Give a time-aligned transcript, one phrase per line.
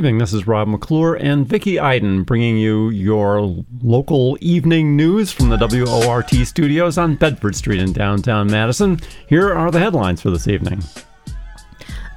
[0.00, 0.16] Evening.
[0.16, 5.58] This is Rob McClure and Vicki Iden bringing you your local evening news from the
[5.58, 8.98] WORT studios on Bedford Street in downtown Madison.
[9.28, 10.82] Here are the headlines for this evening.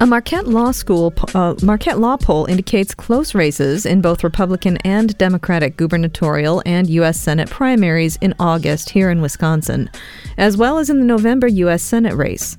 [0.00, 5.18] A Marquette Law School uh, Marquette Law poll indicates close races in both Republican and
[5.18, 7.20] Democratic gubernatorial and U.S.
[7.20, 9.90] Senate primaries in August here in Wisconsin,
[10.38, 11.82] as well as in the November U.S.
[11.82, 12.56] Senate race.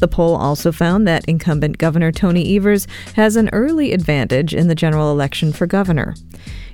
[0.00, 4.74] The poll also found that incumbent Governor Tony Evers has an early advantage in the
[4.74, 6.14] general election for governor.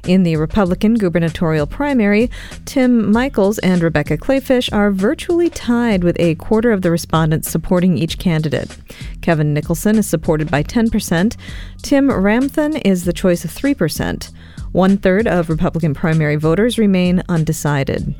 [0.06, 2.30] In the Republican gubernatorial primary,
[2.66, 7.96] Tim Michels and Rebecca Kleefisch are virtually tied with a quarter of the respondents supporting
[7.96, 8.76] each candidate.
[9.22, 11.36] Kevin Nicholson is supported by 10%.
[11.80, 14.30] Tim Ramthun is the choice of 3%.
[14.72, 18.14] One third of Republican primary voters remain undecided.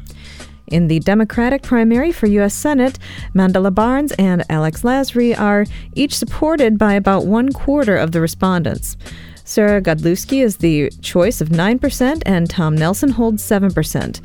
[0.67, 2.55] In the Democratic primary for U.S.
[2.55, 2.99] Senate,
[3.35, 8.97] Mandela Barnes and Alex Lasry are each supported by about one quarter of the respondents.
[9.45, 14.21] Sarah Godlewski is the choice of 9%, and Tom Nelson holds 7%.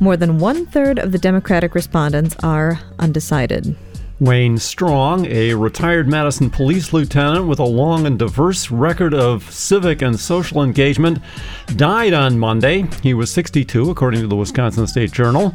[0.00, 3.76] More than one third of the Democratic respondents are undecided.
[4.20, 10.02] Wayne Strong, a retired Madison police lieutenant with a long and diverse record of civic
[10.02, 11.18] and social engagement,
[11.74, 12.86] died on Monday.
[13.02, 15.54] He was 62, according to the Wisconsin State Journal.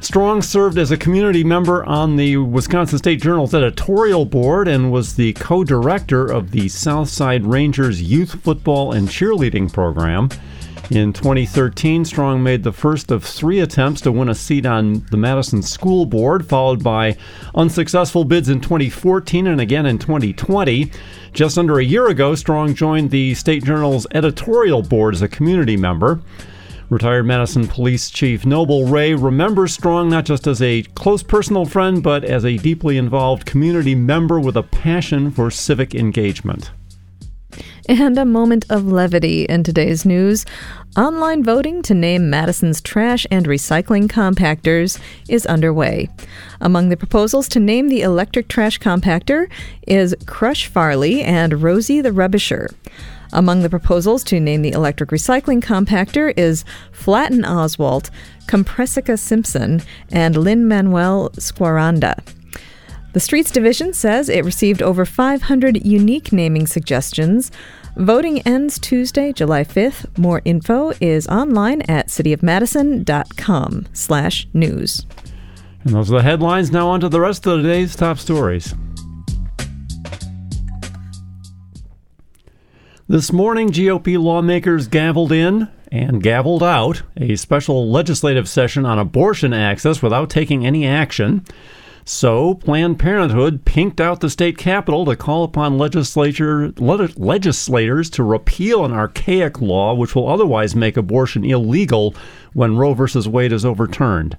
[0.00, 5.14] Strong served as a community member on the Wisconsin State Journal's editorial board and was
[5.14, 10.30] the co director of the Southside Rangers youth football and cheerleading program.
[10.90, 15.16] In 2013, Strong made the first of three attempts to win a seat on the
[15.16, 17.16] Madison School Board, followed by
[17.54, 20.90] unsuccessful bids in 2014 and again in 2020.
[21.32, 25.76] Just under a year ago, Strong joined the State Journal's editorial board as a community
[25.76, 26.20] member.
[26.90, 32.02] Retired Madison Police Chief Noble Wray remembers Strong not just as a close personal friend,
[32.02, 36.70] but as a deeply involved community member with a passion for civic engagement.
[37.88, 40.46] And a moment of levity in today's news.
[40.96, 46.08] Online voting to name Madison's trash and recycling compactors is underway.
[46.60, 49.50] Among the proposals to name the electric trash compactor
[49.84, 52.70] is Crush Farley and Rosie the Rubbisher.
[53.32, 58.10] Among the proposals to name the electric recycling compactor is Flatten Oswalt,
[58.46, 59.82] Compressica Simpson,
[60.12, 62.22] and Lin Manuel Squaranda.
[63.12, 67.50] The Streets Division says it received over 500 unique naming suggestions.
[67.96, 70.16] Voting ends Tuesday, July 5th.
[70.16, 75.06] More info is online at cityofmadison.com slash news.
[75.84, 76.72] And those are the headlines.
[76.72, 78.74] Now on to the rest of the day's top stories.
[83.08, 89.52] This morning, GOP lawmakers gavelled in and gavelled out a special legislative session on abortion
[89.52, 91.44] access without taking any action.
[92.04, 98.84] So, Planned Parenthood pinked out the state capitol to call upon legislature, legislators to repeal
[98.84, 102.14] an archaic law which will otherwise make abortion illegal
[102.54, 103.28] when Roe v.
[103.28, 104.36] Wade is overturned.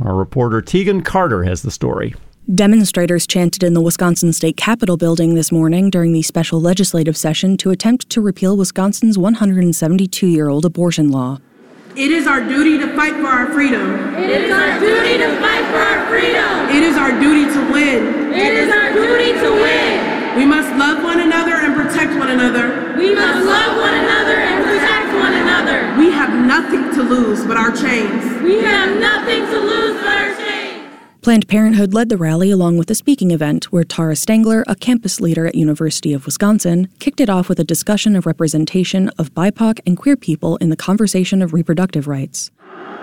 [0.00, 2.14] Our reporter Tegan Carter has the story.
[2.54, 7.56] Demonstrators chanted in the Wisconsin State Capitol building this morning during the special legislative session
[7.58, 11.38] to attempt to repeal Wisconsin's 172 year old abortion law.
[11.96, 14.14] It is our duty to fight for our freedom.
[14.14, 16.70] It is our duty to fight for our freedom.
[16.70, 18.30] It is our duty to win.
[18.30, 20.38] It is our duty to win.
[20.38, 22.94] We must love one another and protect one another.
[22.96, 25.98] We must love one another and protect one another.
[25.98, 28.22] We have nothing to lose but our chains.
[28.40, 30.29] We have nothing to lose but our chains.
[31.22, 35.20] Planned Parenthood led the rally along with a speaking event where Tara Stangler, a campus
[35.20, 39.80] leader at University of Wisconsin, kicked it off with a discussion of representation of BIPOC
[39.86, 42.50] and queer people in the conversation of reproductive rights.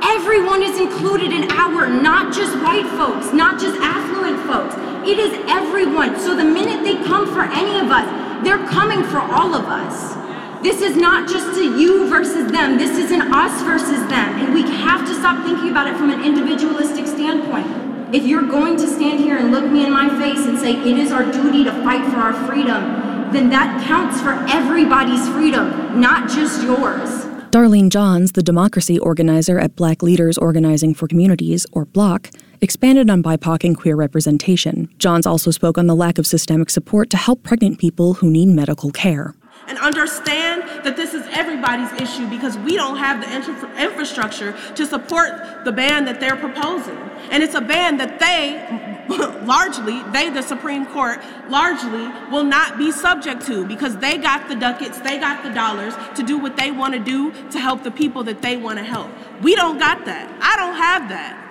[0.02, 4.74] Everyone is included in our, not just white folks, not just affluent folks.
[5.08, 6.20] It is everyone.
[6.20, 10.16] So the minute they come for any of us, they're coming for all of us.
[10.64, 12.80] This is not just a you versus them.
[12.80, 14.40] This is an us versus them.
[14.42, 17.87] And we have to stop thinking about it from an individualistic standpoint.
[18.14, 20.98] If you're going to stand here and look me in my face and say it
[20.98, 26.30] is our duty to fight for our freedom, then that counts for everybody's freedom, not
[26.30, 27.26] just yours.
[27.52, 32.32] Darlene Johns, the democracy organizer at Black Leaders Organizing for Communities, or BLOC,
[32.62, 34.88] expanded on BIPOC and queer representation.
[35.00, 38.48] Johns also spoke on the lack of systemic support to help pregnant people who need
[38.48, 39.36] medical care
[39.68, 45.66] and understand that this is everybody's issue because we don't have the infrastructure to support
[45.66, 46.98] the ban that they're proposing.
[47.30, 49.06] And it's a ban that they,
[49.46, 51.20] largely, they, the Supreme Court,
[51.50, 55.94] largely will not be subject to because they got the ducats, they got the dollars
[56.16, 58.86] to do what they want to do to help the people that they want to
[58.86, 59.12] help.
[59.42, 60.34] We don't got that.
[60.42, 61.44] I don't have that.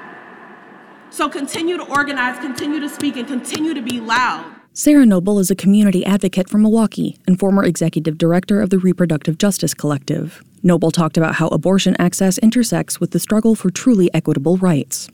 [1.10, 4.55] So continue to organize, continue to speak, and continue to be loud.
[4.78, 9.38] Sarah Noble is a community advocate from Milwaukee and former executive director of the Reproductive
[9.38, 10.44] Justice Collective.
[10.62, 15.08] Noble talked about how abortion access intersects with the struggle for truly equitable rights.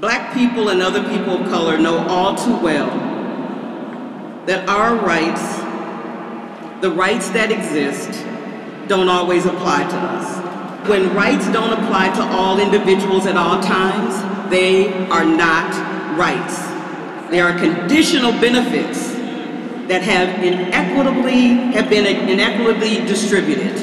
[0.00, 2.90] Black people and other people of color know all too well
[4.44, 5.40] that our rights,
[6.82, 8.22] the rights that exist,
[8.86, 10.90] don't always apply to us.
[10.90, 16.75] When rights don't apply to all individuals at all times, they are not rights.
[17.30, 19.12] There are conditional benefits
[19.88, 23.76] that have inequitably have been inequitably distributed.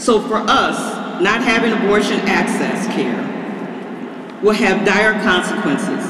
[0.00, 0.76] So for us,
[1.22, 3.22] not having abortion access care
[4.42, 6.04] will have dire consequences.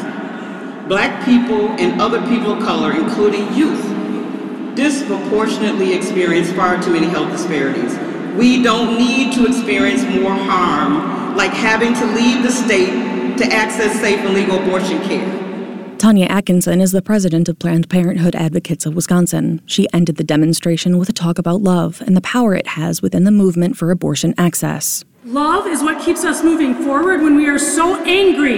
[0.88, 3.84] Black people and other people of color, including youth,
[4.75, 7.96] disproportionately experience far too many health disparities.
[8.37, 14.00] We don't need to experience more harm like having to leave the state to access
[14.00, 15.51] safe and legal abortion care.
[16.02, 19.62] Tanya Atkinson is the president of Planned Parenthood Advocates of Wisconsin.
[19.66, 23.22] She ended the demonstration with a talk about love and the power it has within
[23.22, 25.04] the movement for abortion access.
[25.25, 28.56] Love is what keeps us moving forward when we are so angry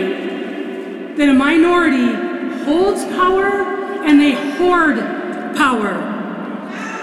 [1.17, 2.15] that a minority
[2.65, 3.63] holds power
[4.07, 4.97] and they hoard
[5.55, 5.93] power.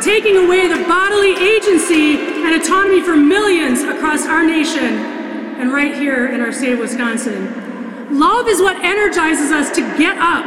[0.02, 4.82] Taking away the bodily agency and autonomy for millions across our nation
[5.62, 7.61] and right here in our state of Wisconsin.
[8.12, 10.46] Love is what energizes us to get up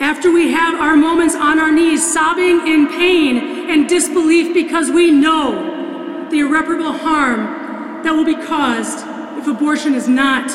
[0.00, 5.10] after we have our moments on our knees, sobbing in pain and disbelief because we
[5.10, 9.06] know the irreparable harm that will be caused
[9.38, 10.50] if abortion is not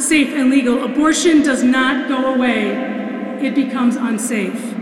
[0.00, 0.84] safe and legal.
[0.84, 2.70] Abortion does not go away,
[3.42, 4.76] it becomes unsafe.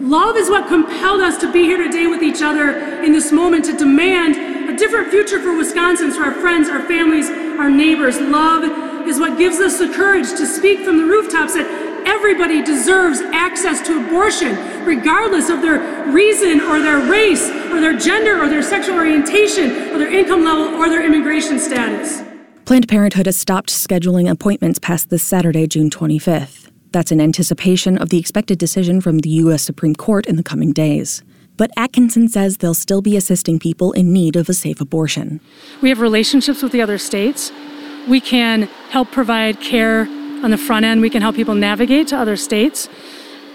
[0.00, 3.64] Love is what compelled us to be here today with each other in this moment
[3.64, 8.20] to demand a different future for Wisconsin, for our friends, our families, our neighbors.
[8.20, 11.66] Love is what gives us the courage to speak from the rooftops that
[12.06, 18.42] everybody deserves access to abortion, regardless of their reason or their race or their gender
[18.42, 22.22] or their sexual orientation or their income level or their immigration status.
[22.64, 26.70] Planned Parenthood has stopped scheduling appointments past this Saturday, June 25th.
[26.92, 29.62] That's in anticipation of the expected decision from the U.S.
[29.62, 31.22] Supreme Court in the coming days.
[31.56, 35.40] But Atkinson says they'll still be assisting people in need of a safe abortion.
[35.82, 37.52] We have relationships with the other states
[38.08, 40.00] we can help provide care
[40.44, 41.00] on the front end.
[41.00, 42.88] We can help people navigate to other states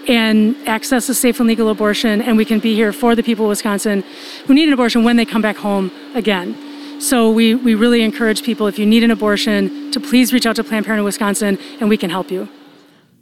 [0.08, 2.20] and access a safe and legal abortion.
[2.20, 4.02] And we can be here for the people of Wisconsin
[4.46, 6.56] who need an abortion when they come back home again.
[7.00, 10.56] So we, we really encourage people, if you need an abortion, to please reach out
[10.56, 12.48] to Planned Parenthood Wisconsin and we can help you.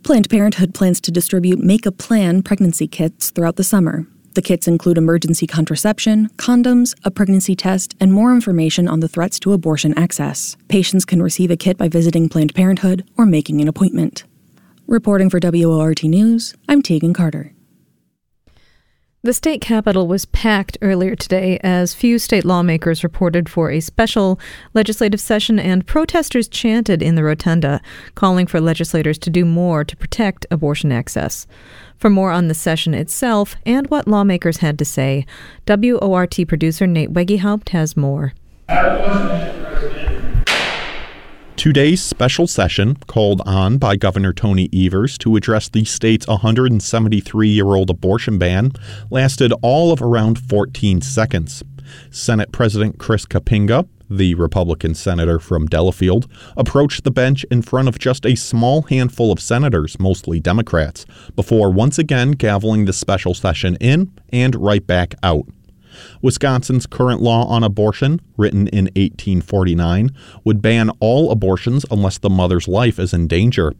[0.03, 4.07] Planned Parenthood plans to distribute Make a Plan pregnancy kits throughout the summer.
[4.38, 9.40] The kits include emergency contraception, condoms, a pregnancy test, and more information on the threats
[9.40, 10.56] to abortion access.
[10.69, 14.23] Patients can receive a kit by visiting Planned Parenthood or making an appointment.
[14.87, 17.52] Reporting for WORT News, I'm Tegan Carter.
[19.25, 24.38] The state capitol was packed earlier today as few state lawmakers reported for a special
[24.73, 27.81] legislative session and protesters chanted in the rotunda,
[28.14, 31.49] calling for legislators to do more to protect abortion access.
[31.99, 35.27] For more on the session itself and what lawmakers had to say,
[35.67, 38.35] WORT producer Nate Wegehaupt has more.
[41.57, 47.75] Today's special session, called on by Governor Tony Evers to address the state's 173 year
[47.75, 48.71] old abortion ban,
[49.11, 51.64] lasted all of around 14 seconds.
[52.12, 57.99] Senate President Chris Kapenga, the Republican senator from Delafield, approached the bench in front of
[57.99, 61.05] just a small handful of senators, mostly Democrats,
[61.37, 65.47] before once again gaveling the special session in and right back out.
[66.23, 70.11] Wisconsin's current law on abortion, written in 1849,
[70.45, 73.75] would ban all abortions unless the mother's life is in danger.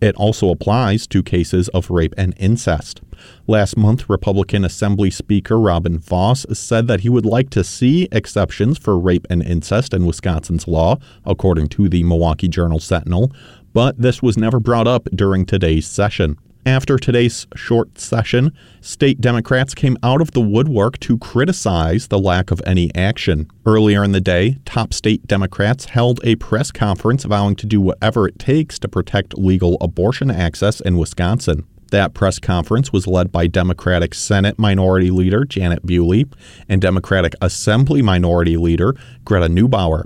[0.00, 3.00] It also applies to cases of rape and incest.
[3.46, 8.78] Last month, Republican Assembly Speaker Robin Vos said that he would like to see exceptions
[8.78, 13.32] for rape and incest in Wisconsin's law, according to the Milwaukee Journal Sentinel,
[13.72, 16.38] but this was never brought up during today's session.
[16.66, 22.50] After today's short session, state Democrats came out of the woodwork to criticize the lack
[22.50, 23.48] of any action.
[23.64, 28.28] Earlier in the day, top state Democrats held a press conference vowing to do whatever
[28.28, 31.64] it takes to protect legal abortion access in Wisconsin.
[31.90, 36.26] That press conference was led by Democratic Senate Minority Leader Janet Bewley
[36.68, 40.04] and Democratic Assembly Minority Leader Greta Neubauer.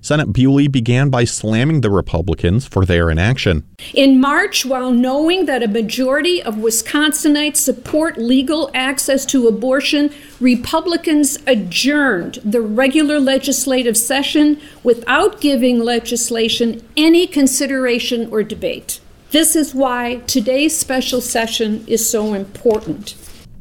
[0.00, 3.64] Senate Bewley began by slamming the Republicans for their inaction.
[3.94, 11.38] In March, while knowing that a majority of Wisconsinites support legal access to abortion, Republicans
[11.46, 19.00] adjourned the regular legislative session without giving legislation any consideration or debate.
[19.30, 23.14] This is why today's special session is so important.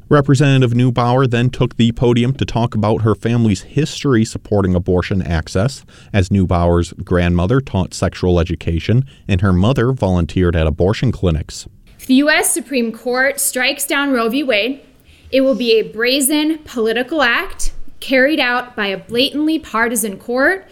[0.09, 5.83] Representative Neubauer then took the podium to talk about her family's history supporting abortion access,
[6.13, 11.67] as Neubauer's grandmother taught sexual education and her mother volunteered at abortion clinics.
[11.99, 12.53] If the U.S.
[12.53, 14.43] Supreme Court strikes down Roe v.
[14.43, 14.81] Wade,
[15.29, 20.65] it will be a brazen political act carried out by a blatantly partisan court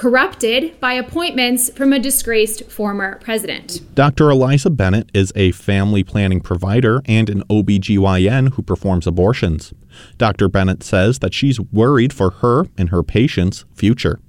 [0.00, 3.82] corrupted by appointments from a disgraced former president.
[3.94, 4.30] Dr.
[4.30, 9.74] Eliza Bennett is a family planning provider and an OBGYN who performs abortions.
[10.16, 10.48] Dr.
[10.48, 14.20] Bennett says that she's worried for her and her patients' future.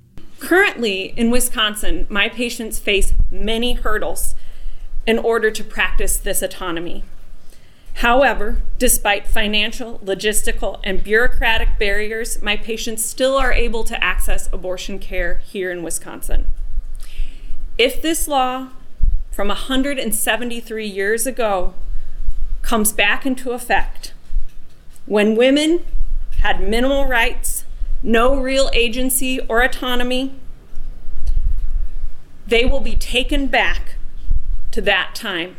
[0.42, 4.36] Currently in Wisconsin, my patients face many hurdles
[5.08, 7.06] in order to practice this autonomy.
[8.01, 14.98] However, despite financial, logistical, and bureaucratic barriers, my patients still are able to access abortion
[14.98, 16.48] care here in Wisconsin.
[17.77, 18.70] If this law
[19.31, 21.75] from 173 years ago
[22.63, 24.13] comes back into effect,
[25.05, 25.86] when women
[26.39, 27.65] had minimal rights,
[28.01, 30.34] no real agency or autonomy,
[32.48, 33.93] they will be taken back
[34.72, 35.55] to that time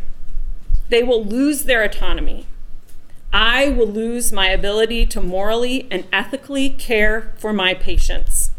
[0.93, 2.45] they will lose their autonomy.
[3.33, 8.51] I will lose my ability to morally and ethically care for my patients.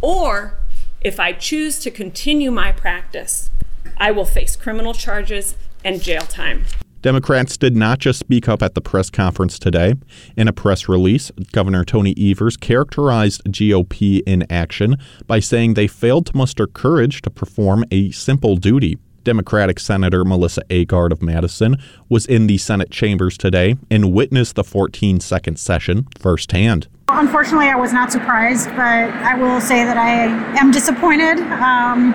[0.00, 0.60] Or,
[1.00, 3.50] if I choose to continue my practice,
[3.96, 6.66] I will face criminal charges and jail time.
[7.00, 9.94] Democrats did not just speak up at the press conference today.
[10.36, 16.36] In a press release, Governor Tony Evers characterized GOP inaction by saying they failed to
[16.36, 21.76] muster courage to perform a simple duty Democratic Senator Melissa Agard of Madison
[22.08, 26.88] was in the Senate chambers today and witnessed the 14 second session firsthand.
[27.08, 30.24] Unfortunately, I was not surprised, but I will say that I
[30.58, 32.14] am disappointed um,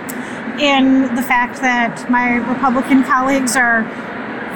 [0.60, 3.84] in the fact that my Republican colleagues are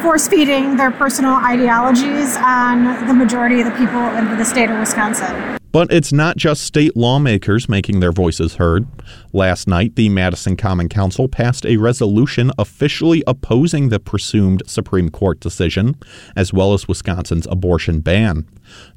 [0.02, 4.80] force feeding their personal ideologies on the majority of the people in the state of
[4.80, 5.61] Wisconsin.
[5.72, 8.88] But it's not just state lawmakers making their voices heard.
[9.32, 15.40] Last night, the Madison Common Council passed a resolution officially opposing the presumed Supreme Court
[15.40, 15.96] decision,
[16.36, 18.46] as well as Wisconsin's abortion ban.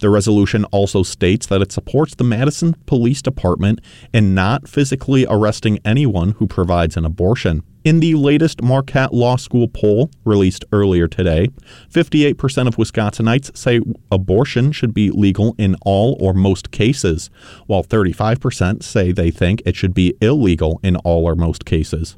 [0.01, 3.81] The resolution also states that it supports the Madison Police Department
[4.13, 7.63] in not physically arresting anyone who provides an abortion.
[7.85, 11.49] In the latest Marquette Law School poll released earlier today,
[11.91, 17.29] 58% of Wisconsinites say abortion should be legal in all or most cases,
[17.67, 22.17] while 35% say they think it should be illegal in all or most cases.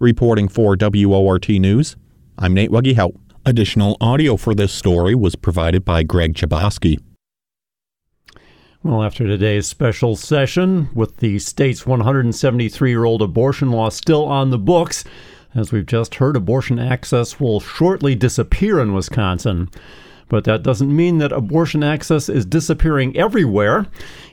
[0.00, 1.96] Reporting for WORT News,
[2.36, 3.25] I'm Nate Wegehaupt.
[3.48, 6.98] Additional audio for this story was provided by Greg Chaboski.
[8.82, 14.50] Well, after today's special session, with the state's 173 year old abortion law still on
[14.50, 15.04] the books,
[15.54, 19.70] as we've just heard, abortion access will shortly disappear in Wisconsin.
[20.28, 23.86] But that doesn't mean that abortion access is disappearing everywhere.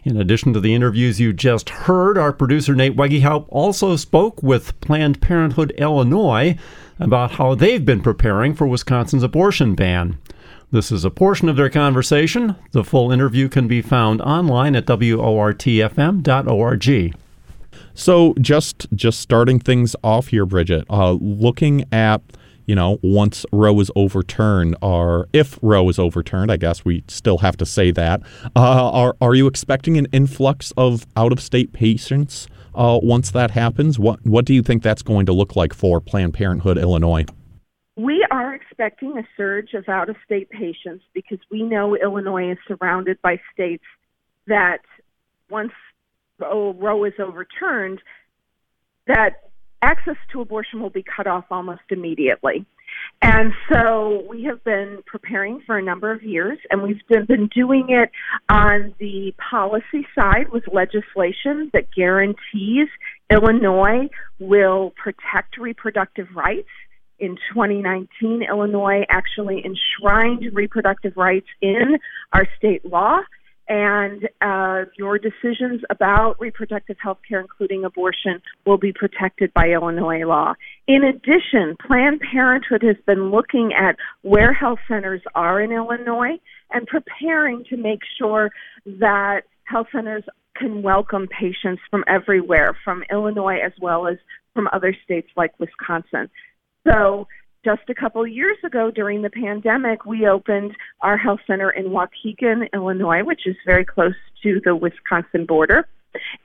[0.03, 4.79] In addition to the interviews you just heard, our producer Nate Wegehaupt also spoke with
[4.81, 6.57] Planned Parenthood Illinois
[6.99, 10.17] about how they've been preparing for Wisconsin's abortion ban.
[10.71, 12.55] This is a portion of their conversation.
[12.71, 15.55] The full interview can be found online at wortfm.org.
[17.93, 22.21] So, just just starting things off here, Bridget, uh, looking at
[22.65, 27.37] you know once Roe is overturned, or if Roe is overturned, I guess we still
[27.39, 28.21] have to say that.
[28.55, 33.51] Uh, are are you expecting an influx of out of state patients uh, once that
[33.51, 33.99] happens?
[33.99, 37.25] What what do you think that's going to look like for Planned Parenthood Illinois?
[37.95, 42.57] We are expecting a surge of out of state patients because we know Illinois is
[42.67, 43.83] surrounded by states
[44.47, 44.81] that
[45.49, 45.73] once
[46.39, 48.01] Roe is overturned,
[49.05, 49.49] that
[49.81, 52.65] access to abortion will be cut off almost immediately.
[53.25, 57.85] And so we have been preparing for a number of years, and we've been doing
[57.87, 58.11] it
[58.49, 62.89] on the policy side with legislation that guarantees
[63.31, 66.67] Illinois will protect reproductive rights.
[67.17, 71.99] In 2019, Illinois actually enshrined reproductive rights in
[72.33, 73.21] our state law
[73.67, 80.25] and uh, your decisions about reproductive health care, including abortion, will be protected by Illinois
[80.25, 80.53] law.
[80.87, 86.37] In addition, Planned Parenthood has been looking at where health centers are in Illinois
[86.71, 88.51] and preparing to make sure
[88.85, 90.23] that health centers
[90.55, 94.17] can welcome patients from everywhere, from Illinois as well as
[94.53, 96.29] from other states like Wisconsin.
[96.87, 97.27] So
[97.63, 102.71] just a couple years ago during the pandemic, we opened our health center in Waukegan,
[102.73, 105.87] Illinois, which is very close to the Wisconsin border.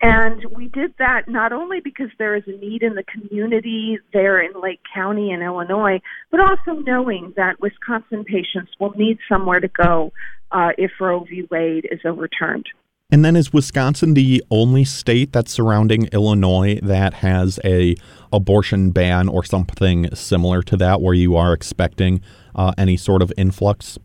[0.00, 4.40] And we did that not only because there is a need in the community there
[4.40, 9.68] in Lake County in Illinois, but also knowing that Wisconsin patients will need somewhere to
[9.68, 10.12] go
[10.52, 11.46] uh, if Roe v.
[11.50, 12.66] Wade is overturned.
[13.10, 17.96] And then is Wisconsin the only state that's surrounding Illinois that has a
[18.30, 22.20] abortion ban or something similar to that where you are expecting
[22.54, 23.98] uh, any sort of influx?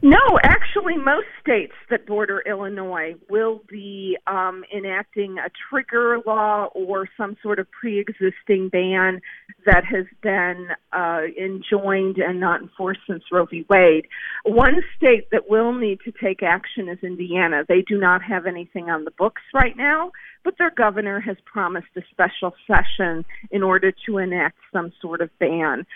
[0.00, 7.08] No, actually, most states that border Illinois will be um, enacting a trigger law or
[7.16, 9.20] some sort of pre existing ban
[9.66, 13.66] that has been uh, enjoined and not enforced since Roe v.
[13.68, 14.06] Wade.
[14.44, 17.64] One state that will need to take action is Indiana.
[17.68, 20.12] They do not have anything on the books right now,
[20.44, 25.30] but their governor has promised a special session in order to enact some sort of
[25.40, 25.86] ban.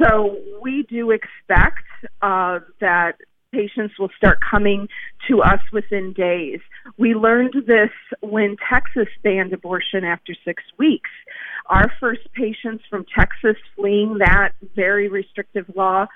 [0.00, 1.84] So we do expect
[2.22, 3.16] uh, that
[3.52, 4.88] patients will start coming
[5.28, 6.60] to us within days.
[6.98, 7.90] We learned this
[8.20, 11.10] when Texas banned abortion after six weeks.
[11.66, 16.06] Our first patients from Texas fleeing that very restrictive law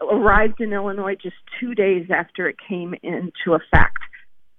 [0.00, 3.98] arrived in Illinois just two days after it came into effect.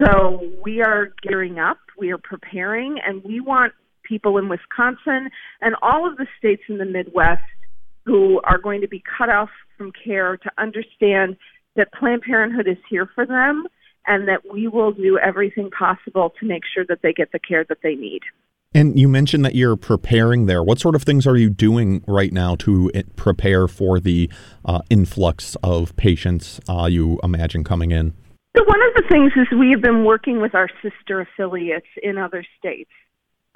[0.04, 3.74] So we are gearing up, we are preparing, and we want
[4.04, 5.30] people in Wisconsin
[5.62, 7.42] and all of the states in the Midwest
[8.06, 11.38] who are going to be cut off from care to understand
[11.76, 13.66] that Planned Parenthood is here for them
[14.08, 17.66] and that we will do everything possible to make sure that they get the care
[17.70, 18.22] that they need.
[18.76, 20.64] And you mentioned that you're preparing there.
[20.64, 24.32] What sort of things are you doing right now to eh, prepare for the
[24.66, 28.14] uh, influx of patients uh, you imagine coming in?
[28.58, 32.18] So, one of the things is we have been working with our sister affiliates in
[32.18, 32.90] other states.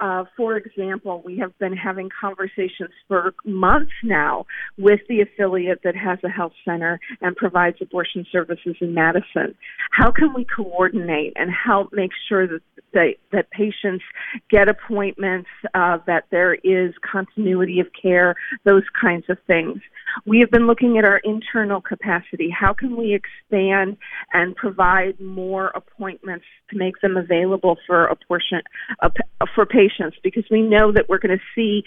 [0.00, 5.96] Uh, for example, we have been having conversations for months now with the affiliate that
[5.96, 9.54] has a health center and provides abortion services in Madison.
[9.90, 12.62] How can we coordinate and help make sure that
[12.94, 14.04] that, that patients
[14.50, 19.80] get appointments, uh, that there is continuity of care, those kinds of things?
[20.24, 22.50] We have been looking at our internal capacity.
[22.50, 23.98] How can we expand
[24.32, 28.62] and provide more appointments to make them available for abortion
[29.02, 29.10] uh,
[29.54, 29.87] for patients?
[29.88, 31.84] Patients because we know that we're going to see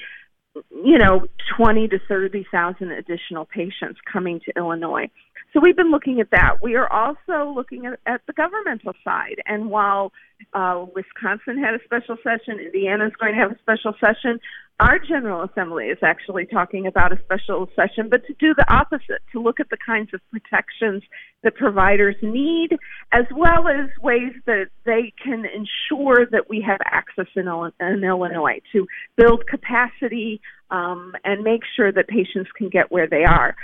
[0.70, 5.10] you know 20 to 30,000 additional patients coming to Illinois.
[5.54, 6.62] So we've been looking at that.
[6.62, 9.42] We are also looking at, at the governmental side.
[9.46, 10.14] And while
[10.54, 14.40] uh, Wisconsin had a special session, Indiana is going to have a special session,
[14.82, 19.22] our General Assembly is actually talking about a special session, but to do the opposite,
[19.32, 21.04] to look at the kinds of protections
[21.44, 22.78] that providers need,
[23.12, 28.60] as well as ways that they can ensure that we have access in, in Illinois
[28.72, 28.88] to
[29.18, 33.56] build capacity um, and make sure that patients can get where they are.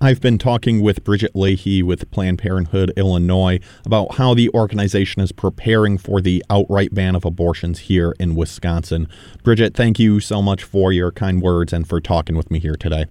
[0.00, 5.30] I've been talking with Bridget Leahy with Planned Parenthood Illinois about how the organization is
[5.30, 9.08] preparing for the outright ban of abortions here in Wisconsin.
[9.44, 12.74] Bridget, thank you so much for your kind words and for talking with me here
[12.74, 13.04] today.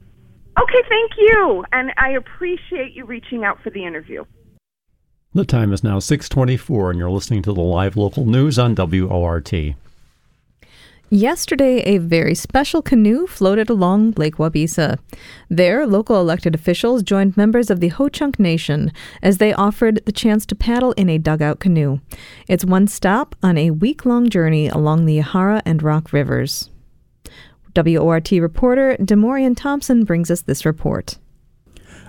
[0.61, 1.63] Okay, thank you.
[1.71, 4.25] And I appreciate you reaching out for the interview.
[5.33, 9.53] The time is now 624 and you're listening to the live local news on WORT.
[11.09, 14.97] Yesterday, a very special canoe floated along Lake Waubesa.
[15.47, 20.11] There, local elected officials joined members of the Ho Chunk Nation as they offered the
[20.11, 21.99] chance to paddle in a dugout canoe.
[22.47, 26.71] It's one stop on a week long journey along the Yahara and Rock Rivers.
[27.75, 31.17] WORT reporter Demarion Thompson brings us this report.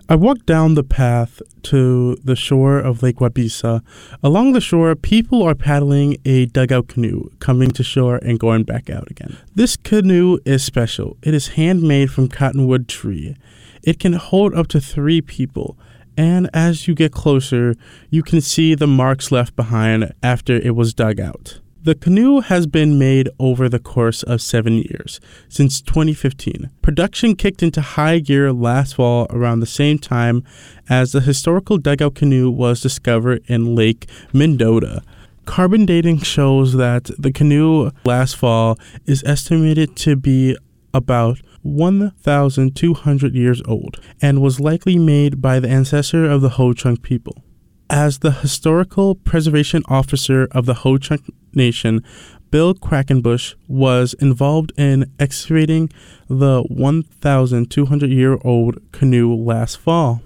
[0.07, 3.81] I walked down the path to the shore of Lake Waubesa.
[4.23, 8.90] Along the shore, people are paddling a dugout canoe, coming to shore and going back
[8.90, 9.38] out again.
[9.55, 11.17] This canoe is special.
[11.23, 13.35] It is handmade from cottonwood tree.
[13.83, 15.79] It can hold up to three people,
[16.19, 17.75] and as you get closer,
[18.11, 21.61] you can see the marks left behind after it was dug out.
[21.85, 25.20] The canoe has been made over the course of seven years,
[25.51, 26.70] since 2015.
[26.81, 30.44] Production kicked into high gear last fall around the same time
[30.88, 35.03] as the historical dugout canoe was discovered in Lake Mendota.
[35.44, 40.57] Carbon dating shows that the canoe last fall is estimated to be
[40.94, 47.03] about 1,200 years old and was likely made by the ancestor of the Ho Chunk
[47.03, 47.44] people.
[47.90, 52.03] As the historical preservation officer of the Ho Chunk Nation,
[52.51, 55.90] Bill Quackenbush was involved in excavating
[56.29, 60.23] the 1,200 year old canoe last fall.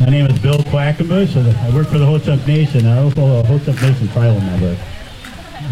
[0.00, 1.36] My name is Bill Quackenbush.
[1.36, 2.86] I work for the Ho Chunk Nation.
[2.86, 4.76] I'm a Ho Chunk Nation tribal member.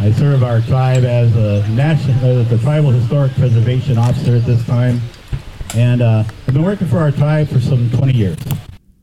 [0.00, 5.00] I serve our tribe as a national, the tribal historic preservation officer at this time,
[5.74, 8.36] and uh, I've been working for our tribe for some 20 years.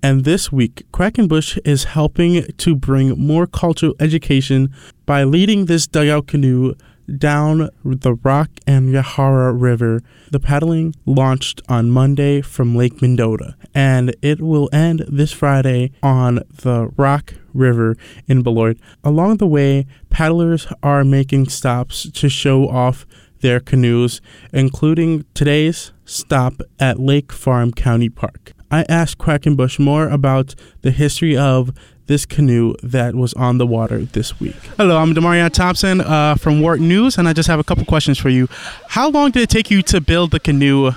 [0.06, 4.72] And this week, Quackenbush is helping to bring more cultural education
[5.08, 6.76] by leading this dugout canoe
[7.18, 10.04] down the Rock and Yahara River.
[10.30, 16.36] The paddling launched on Monday from Lake Mendota, and it will end this Friday on
[16.62, 18.78] the Rock River in Beloit.
[19.04, 23.08] Along the way, paddlers are making stops to show off
[23.41, 24.21] their canoes,
[24.54, 28.54] including today's stop at Lake Farm County Park.
[28.71, 31.71] I asked Quackenbush more about the history of
[32.08, 34.56] this canoe that was on the water this week.
[34.78, 38.19] Hello, I'm Demarion Thompson uh, from WORT News, and I just have a couple questions
[38.19, 38.48] for you.
[38.89, 40.91] How long did it take you to build the canoe?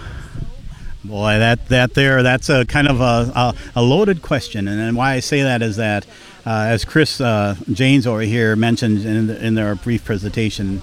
[1.04, 4.96] Boy, that that there, that's a kind of a, a, a loaded question, and, and
[4.96, 6.04] why I say that is that,
[6.44, 10.82] uh, as Chris uh, Janes over here mentioned in, in their brief presentation,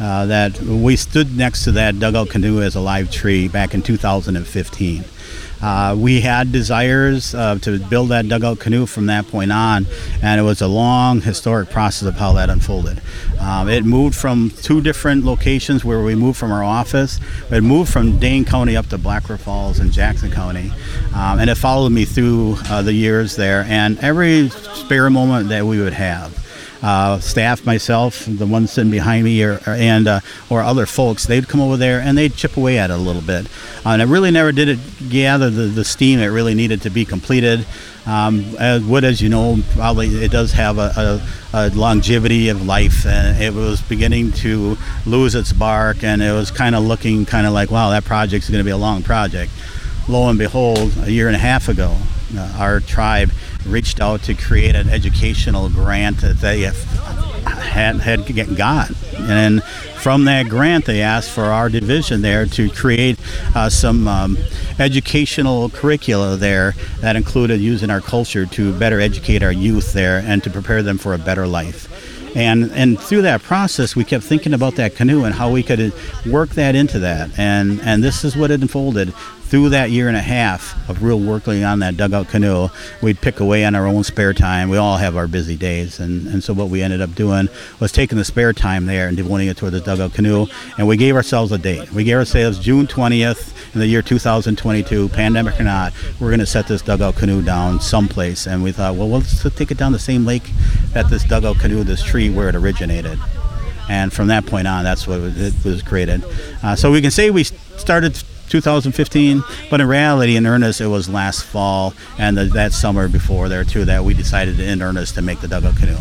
[0.00, 3.82] uh, that we stood next to that dugout canoe as a live tree back in
[3.82, 5.04] 2015.
[5.62, 9.86] Uh, we had desires uh, to build that dugout canoe from that point on,
[10.20, 13.00] and it was a long historic process of how that unfolded.
[13.38, 17.20] Um, it moved from two different locations where we moved from our office.
[17.50, 20.72] It moved from Dane County up to Black River Falls in Jackson County,
[21.14, 23.64] um, and it followed me through uh, the years there.
[23.68, 26.41] And every spare moment that we would have,
[26.82, 31.26] uh, staff, myself, the ones sitting behind me, or, or and uh, or other folks,
[31.26, 33.46] they'd come over there and they'd chip away at it a little bit.
[33.86, 36.90] Uh, and I really never did it gather the, the steam it really needed to
[36.90, 37.64] be completed.
[38.04, 41.20] Um, as wood, as you know, probably it does have a,
[41.54, 46.32] a, a, longevity of life, and it was beginning to lose its bark, and it
[46.32, 49.04] was kind of looking kind of like, wow, that project's going to be a long
[49.04, 49.52] project.
[50.08, 51.96] Lo and behold, a year and a half ago,
[52.36, 53.30] uh, our tribe
[53.66, 58.90] reached out to create an educational grant that they had, had got.
[59.16, 63.18] And from that grant, they asked for our division there to create
[63.54, 64.36] uh, some um,
[64.78, 70.42] educational curricula there that included using our culture to better educate our youth there and
[70.44, 71.88] to prepare them for a better life.
[72.34, 75.92] And, and through that process, we kept thinking about that canoe and how we could
[76.26, 77.38] work that into that.
[77.38, 79.12] And, and this is what it unfolded
[79.52, 82.70] through that year and a half of real working on that dugout canoe,
[83.02, 84.70] we'd pick away on our own spare time.
[84.70, 86.00] We all have our busy days.
[86.00, 89.14] And, and so what we ended up doing was taking the spare time there and
[89.14, 90.46] devoting it toward the dugout canoe.
[90.78, 91.92] And we gave ourselves a date.
[91.92, 96.46] We gave ourselves June 20th in the year 2022, pandemic or not, we're going to
[96.46, 98.46] set this dugout canoe down someplace.
[98.46, 100.50] And we thought, well, let's take it down the same lake
[100.94, 103.18] that this dugout canoe, this tree, where it originated
[103.88, 106.24] and from that point on, that's what it was created.
[106.62, 108.16] Uh, so we can say we started
[108.52, 113.48] 2015, but in reality, in earnest, it was last fall and the, that summer before
[113.48, 115.96] there too that we decided in earnest to make the dugout canoe.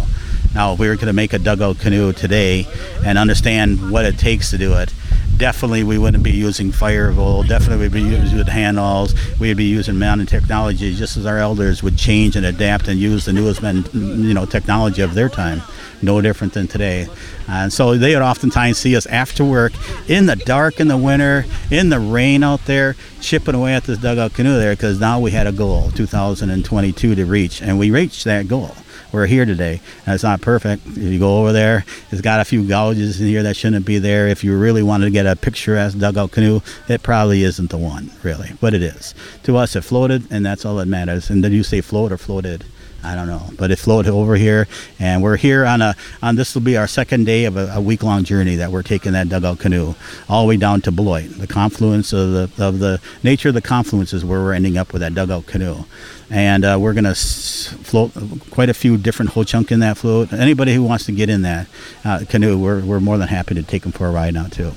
[0.53, 2.67] Now, if we were going to make a dugout canoe today
[3.05, 4.93] and understand what it takes to do it,
[5.37, 7.47] definitely we wouldn't be using Firevolt.
[7.47, 9.15] Definitely we'd be using hand awls.
[9.39, 13.25] We'd be using modern technology, just as our elders would change and adapt and use
[13.25, 15.61] the newest, you know, technology of their time
[16.01, 17.07] no different than today.
[17.47, 19.73] And so they would oftentimes see us after work
[20.09, 23.97] in the dark in the winter, in the rain out there, chipping away at this
[23.97, 28.23] dugout canoe there because now we had a goal, 2022 to reach, and we reached
[28.25, 28.75] that goal.
[29.11, 30.87] We're here today, and it's not perfect.
[30.87, 33.99] If you go over there, it's got a few gouges in here that shouldn't be
[33.99, 34.29] there.
[34.29, 38.11] If you really wanted to get a picturesque dugout canoe, it probably isn't the one,
[38.23, 39.13] really, but it is.
[39.43, 41.29] To us, it floated, and that's all that matters.
[41.29, 42.63] And did you say float or floated?
[43.03, 44.67] I don't know, but it flowed over here,
[44.99, 47.81] and we're here on a on this will be our second day of a, a
[47.81, 49.95] week long journey that we're taking that dugout canoe
[50.29, 51.29] all the way down to Beloit.
[51.29, 54.93] The confluence of the of the nature of the confluence is where we're ending up
[54.93, 55.85] with that dugout canoe,
[56.29, 58.11] and uh, we're gonna float
[58.51, 60.31] quite a few different Ho Chunk in that float.
[60.31, 61.67] Anybody who wants to get in that
[62.05, 64.73] uh, canoe, we're we're more than happy to take them for a ride now too.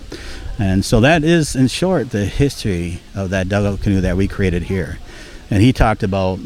[0.58, 4.64] And so that is, in short, the history of that dugout canoe that we created
[4.64, 4.98] here.
[5.50, 6.38] And he talked about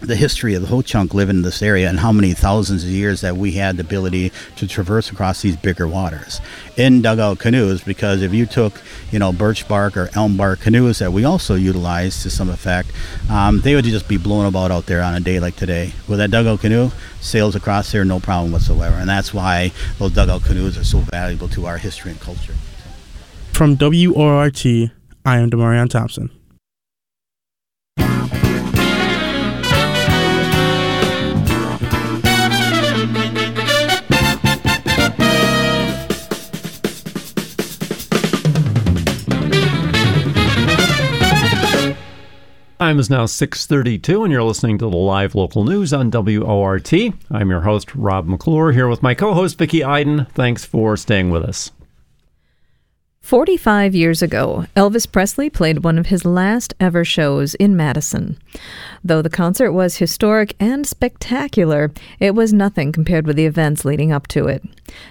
[0.00, 2.90] the history of the Ho Chunk living in this area and how many thousands of
[2.90, 6.40] years that we had the ability to traverse across these bigger waters.
[6.76, 8.80] In dugout canoes because if you took
[9.10, 12.90] you know birch bark or elm bark canoes that we also utilize to some effect
[13.30, 15.92] um, they would just be blown about out there on a day like today.
[16.08, 18.96] With that dugout canoe sails across there no problem whatsoever.
[18.96, 22.54] And that's why those dugout canoes are so valuable to our history and culture.
[23.52, 24.66] From WORT
[25.26, 26.30] I am Demarion Thompson
[42.94, 46.92] Time is now 6:32 and you're listening to the live local news on WORT.
[47.28, 50.26] I'm your host Rob McClure here with my co-host Vicki Iden.
[50.32, 51.72] Thanks for staying with us.
[53.20, 58.38] 45 years ago, Elvis Presley played one of his last ever shows in Madison.
[59.02, 64.12] Though the concert was historic and spectacular, it was nothing compared with the events leading
[64.12, 64.62] up to it.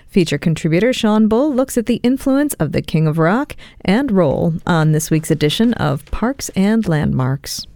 [0.08, 4.54] Feature contributor Sean Bull looks at the influence of the King of Rock and roll
[4.66, 7.68] on this week's edition of Parks and Landmarks.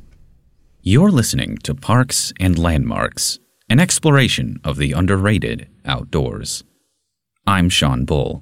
[0.90, 6.64] You're listening to Parks and Landmarks, an exploration of the underrated outdoors.
[7.46, 8.42] I'm Sean Bull.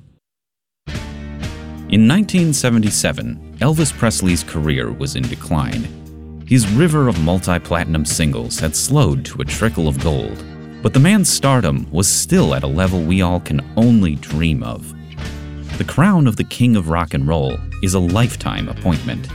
[1.89, 6.45] In 1977, Elvis Presley's career was in decline.
[6.45, 10.45] His river of multi platinum singles had slowed to a trickle of gold,
[10.83, 14.93] but the man's stardom was still at a level we all can only dream of.
[15.79, 19.27] The crown of the King of Rock and Roll is a lifetime appointment.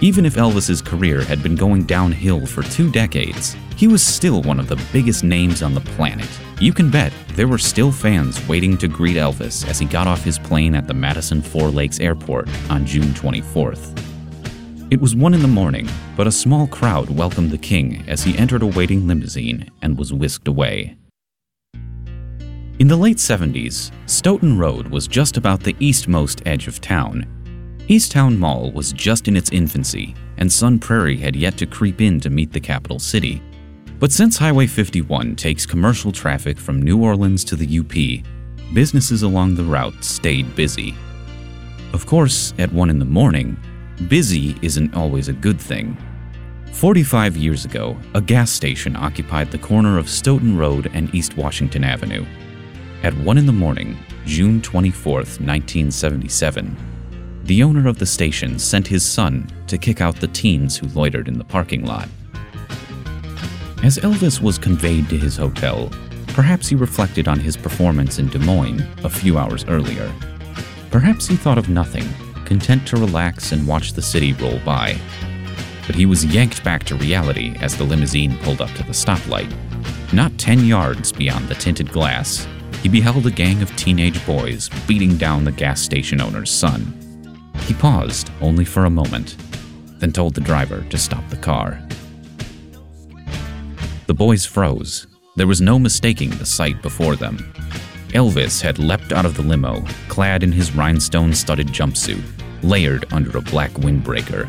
[0.00, 4.60] Even if Elvis's career had been going downhill for two decades, he was still one
[4.60, 6.28] of the biggest names on the planet.
[6.60, 10.22] You can bet there were still fans waiting to greet Elvis as he got off
[10.22, 14.00] his plane at the Madison Four Lakes Airport on June 24th.
[14.92, 18.38] It was 1 in the morning, but a small crowd welcomed the king as he
[18.38, 20.96] entered a waiting limousine and was whisked away.
[22.78, 27.26] In the late 70s, Stoughton Road was just about the eastmost edge of town.
[27.90, 32.02] East Towne Mall was just in its infancy, and Sun Prairie had yet to creep
[32.02, 33.40] in to meet the capital city.
[33.98, 39.54] But since Highway 51 takes commercial traffic from New Orleans to the UP, businesses along
[39.54, 40.94] the route stayed busy.
[41.94, 43.56] Of course, at 1 in the morning,
[44.06, 45.96] busy isn't always a good thing.
[46.72, 51.84] 45 years ago, a gas station occupied the corner of Stoughton Road and East Washington
[51.84, 52.26] Avenue.
[53.02, 53.96] At 1 in the morning,
[54.26, 56.76] June 24, 1977,
[57.48, 61.28] the owner of the station sent his son to kick out the teens who loitered
[61.28, 62.06] in the parking lot.
[63.82, 65.90] As Elvis was conveyed to his hotel,
[66.34, 70.12] perhaps he reflected on his performance in Des Moines a few hours earlier.
[70.90, 72.06] Perhaps he thought of nothing,
[72.44, 74.98] content to relax and watch the city roll by.
[75.86, 79.50] But he was yanked back to reality as the limousine pulled up to the stoplight.
[80.12, 82.46] Not 10 yards beyond the tinted glass,
[82.82, 86.97] he beheld a gang of teenage boys beating down the gas station owner's son.
[87.68, 89.36] He paused only for a moment,
[89.98, 91.78] then told the driver to stop the car.
[94.06, 95.06] The boys froze.
[95.36, 97.36] There was no mistaking the sight before them.
[98.14, 102.22] Elvis had leapt out of the limo, clad in his rhinestone studded jumpsuit,
[102.62, 104.48] layered under a black windbreaker.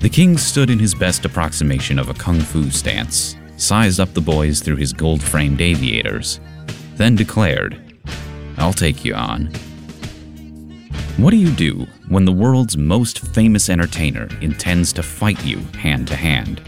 [0.00, 4.20] The king stood in his best approximation of a kung fu stance, sized up the
[4.20, 6.40] boys through his gold framed aviators,
[6.96, 7.80] then declared,
[8.58, 9.46] I'll take you on.
[11.16, 16.06] What do you do when the world's most famous entertainer intends to fight you hand
[16.08, 16.60] to hand?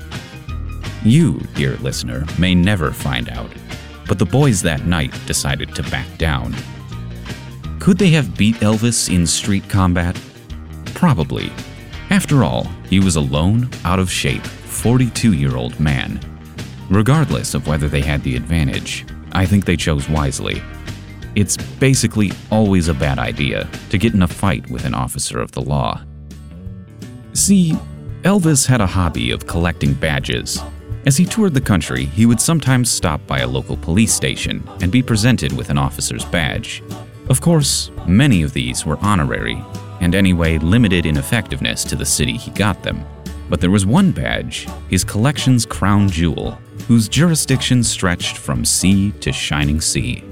[1.04, 3.50] You, dear listener, may never find out,
[4.08, 6.54] but the boys that night decided to back down.
[7.78, 10.20] Could they have beat Elvis in street combat?
[10.94, 11.52] Probably.
[12.10, 16.20] After all, he was a lone, out of shape, 42 year old man.
[16.88, 20.62] Regardless of whether they had the advantage, I think they chose wisely.
[21.36, 25.52] It's basically always a bad idea to get in a fight with an officer of
[25.52, 26.02] the law.
[27.34, 27.74] See,
[28.22, 30.60] Elvis had a hobby of collecting badges,
[31.06, 34.90] as he toured the country, he would sometimes stop by a local police station and
[34.90, 36.82] be presented with an officer's badge.
[37.28, 39.64] Of course, many of these were honorary,
[40.00, 43.04] and anyway limited in effectiveness to the city he got them.
[43.48, 49.32] But there was one badge, his collection's crown jewel, whose jurisdiction stretched from sea to
[49.32, 50.24] shining sea.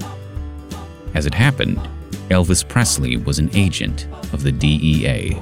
[1.14, 1.79] As it happened,
[2.29, 5.40] Elvis Presley was an agent of the DEA.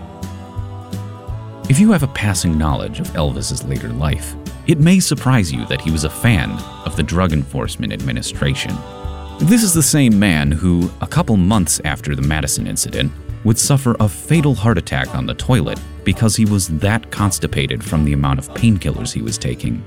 [1.68, 4.34] If you have a passing knowledge of Elvis's later life,
[4.66, 6.50] it may surprise you that he was a fan
[6.84, 8.76] of the Drug Enforcement Administration.
[9.40, 13.10] This is the same man who, a couple months after the Madison incident,
[13.44, 18.04] would suffer a fatal heart attack on the toilet because he was that constipated from
[18.04, 19.82] the amount of painkillers he was taking.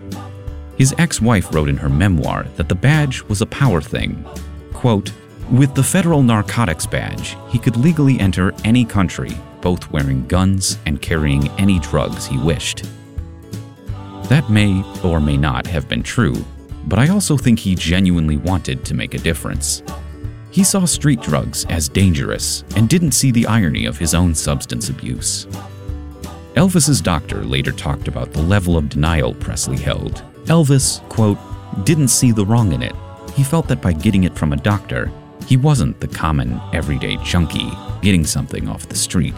[0.78, 4.26] His ex wife wrote in her memoir that the badge was a power thing.
[4.74, 5.12] Quote,
[5.52, 9.32] with the federal narcotics badge, he could legally enter any country,
[9.62, 12.86] both wearing guns and carrying any drugs he wished.
[14.30, 16.36] That may or may not have been true,
[16.88, 19.84] but I also think he genuinely wanted to make a difference.
[20.50, 24.90] He saw street drugs as dangerous and didn't see the irony of his own substance
[24.90, 25.46] abuse.
[26.56, 30.24] Elvis's doctor later talked about the level of denial Presley held.
[30.46, 31.38] Elvis, quote,
[31.84, 32.96] didn't see the wrong in it.
[33.36, 35.12] He felt that by getting it from a doctor,
[35.48, 39.38] he wasn't the common, everyday junkie getting something off the street.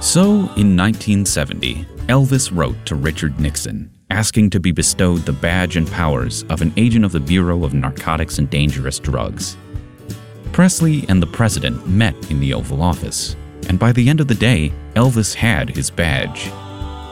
[0.00, 5.90] So, in 1970, Elvis wrote to Richard Nixon asking to be bestowed the badge and
[5.90, 9.56] powers of an agent of the Bureau of Narcotics and Dangerous Drugs.
[10.52, 13.36] Presley and the president met in the Oval Office.
[13.68, 16.50] and by the end of the day, Elvis had his badge.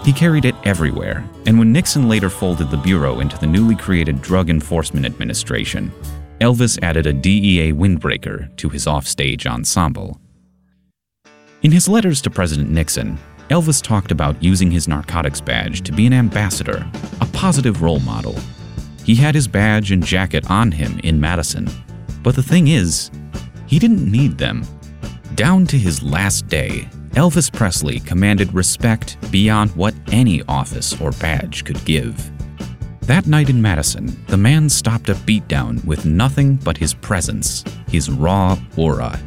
[0.05, 4.21] He carried it everywhere, and when Nixon later folded the Bureau into the newly created
[4.21, 5.93] Drug Enforcement Administration,
[6.41, 10.19] Elvis added a DEA windbreaker to his offstage ensemble.
[11.63, 13.19] In his letters to President Nixon,
[13.51, 16.89] Elvis talked about using his narcotics badge to be an ambassador,
[17.21, 18.35] a positive role model.
[19.05, 21.69] He had his badge and jacket on him in Madison,
[22.23, 23.11] but the thing is,
[23.67, 24.65] he didn't need them.
[25.35, 31.65] Down to his last day, Elvis Presley commanded respect beyond what any office or badge
[31.65, 32.31] could give.
[33.11, 38.09] That night in Madison, the man stopped a beatdown with nothing but his presence, his
[38.09, 39.19] raw aura.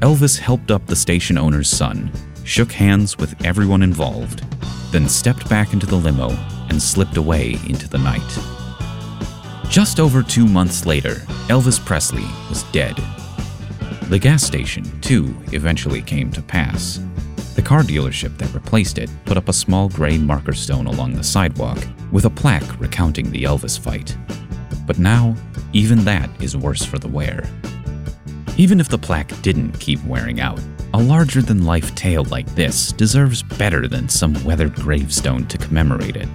[0.00, 2.10] Elvis helped up the station owner's son,
[2.42, 4.42] shook hands with everyone involved,
[4.90, 6.30] then stepped back into the limo
[6.70, 8.20] and slipped away into the night.
[9.70, 12.96] Just over two months later, Elvis Presley was dead
[14.08, 16.98] the gas station, too, eventually came to pass.
[17.58, 21.24] The car dealership that replaced it put up a small gray marker stone along the
[21.24, 24.16] sidewalk with a plaque recounting the Elvis fight.
[24.86, 25.34] But now,
[25.72, 27.50] even that is worse for the wear.
[28.56, 30.60] Even if the plaque didn't keep wearing out,
[30.94, 36.14] a larger than life tale like this deserves better than some weathered gravestone to commemorate
[36.14, 36.28] it.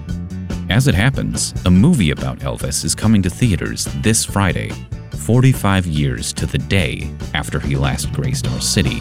[0.68, 4.72] As it happens, a movie about Elvis is coming to theaters this Friday,
[5.20, 9.00] 45 years to the day after he last graced our city.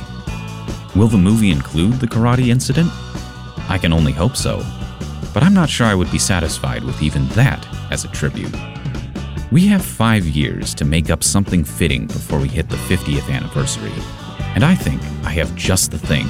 [0.96, 2.90] Will the movie include the karate incident?
[3.68, 4.64] I can only hope so,
[5.34, 8.56] but I'm not sure I would be satisfied with even that as a tribute.
[9.52, 13.92] We have five years to make up something fitting before we hit the 50th anniversary,
[14.54, 16.28] and I think I have just the thing.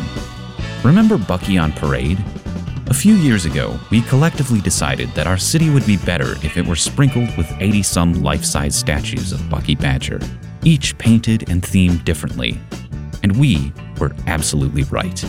[0.81, 2.23] Remember Bucky on Parade?
[2.87, 6.65] A few years ago, we collectively decided that our city would be better if it
[6.65, 10.21] were sprinkled with 80 some life size statues of Bucky Badger,
[10.63, 12.61] each painted and themed differently.
[13.23, 15.25] And we were absolutely right.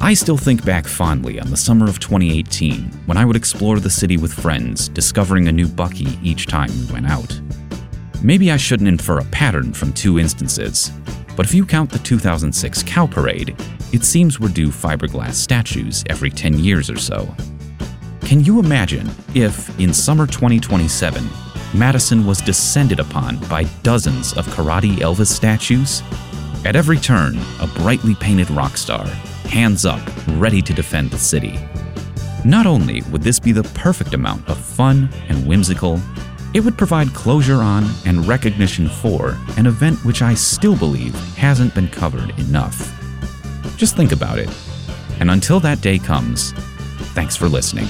[0.00, 3.90] I still think back fondly on the summer of 2018 when I would explore the
[3.90, 7.40] city with friends, discovering a new Bucky each time we went out.
[8.22, 10.90] Maybe I shouldn't infer a pattern from two instances,
[11.36, 13.54] but if you count the 2006 Cow Parade,
[13.92, 17.34] it seems we're due fiberglass statues every 10 years or so.
[18.22, 21.28] Can you imagine if, in summer 2027,
[21.74, 26.02] Madison was descended upon by dozens of karate Elvis statues?
[26.66, 29.06] At every turn, a brightly painted rock star,
[29.48, 30.00] hands up,
[30.30, 31.60] ready to defend the city.
[32.44, 36.00] Not only would this be the perfect amount of fun and whimsical,
[36.54, 41.72] it would provide closure on and recognition for an event which I still believe hasn't
[41.72, 42.92] been covered enough.
[43.76, 44.50] Just think about it.
[45.20, 46.50] And until that day comes,
[47.14, 47.86] thanks for listening.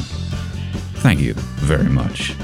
[0.97, 2.37] Thank you very much.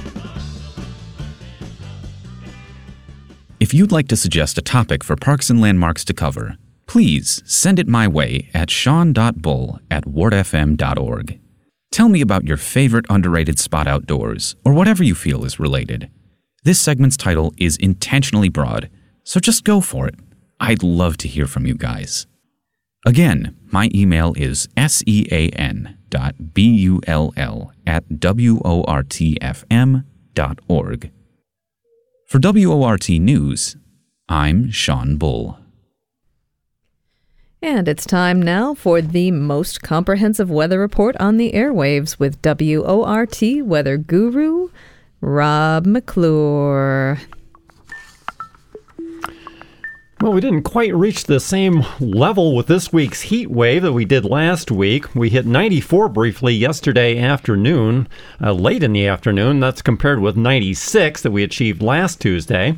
[3.62, 6.56] If you'd like to suggest a topic for Parks and Landmarks to cover,
[6.88, 11.38] please send it my way at sean.bull at wortfm.org.
[11.92, 16.10] Tell me about your favorite underrated spot outdoors, or whatever you feel is related.
[16.64, 18.90] This segment's title is intentionally broad,
[19.22, 20.16] so just go for it.
[20.58, 22.26] I'd love to hear from you guys.
[23.06, 25.22] Again, my email is sean.bull
[27.86, 29.22] at wortfm.org.
[32.32, 33.76] For WORT News,
[34.26, 35.58] I'm Sean Bull.
[37.60, 43.42] And it's time now for the most comprehensive weather report on the airwaves with WORT
[43.62, 44.70] weather guru,
[45.20, 47.20] Rob McClure.
[50.22, 54.04] Well, we didn't quite reach the same level with this week's heat wave that we
[54.04, 55.12] did last week.
[55.16, 58.06] We hit 94 briefly yesterday afternoon,
[58.40, 59.58] uh, late in the afternoon.
[59.58, 62.76] That's compared with 96 that we achieved last Tuesday.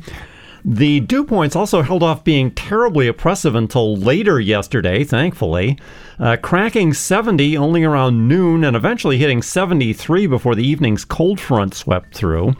[0.65, 5.77] The dew points also held off being terribly oppressive until later yesterday, thankfully,
[6.17, 11.75] uh, cracking 70 only around noon and eventually hitting 73 before the evening's cold front
[11.75, 12.55] swept through.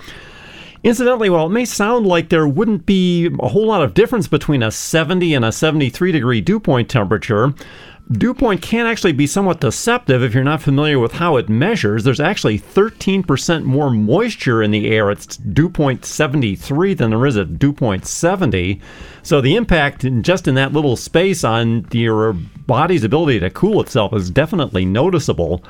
[0.86, 4.62] Incidentally, while it may sound like there wouldn't be a whole lot of difference between
[4.62, 7.56] a 70 and a 73 degree dew point temperature,
[8.12, 12.04] dew point can actually be somewhat deceptive if you're not familiar with how it measures.
[12.04, 17.36] There's actually 13% more moisture in the air at dew point 73 than there is
[17.36, 18.80] at dew point 70.
[19.24, 24.14] So the impact just in that little space on your body's ability to cool itself
[24.14, 25.64] is definitely noticeable.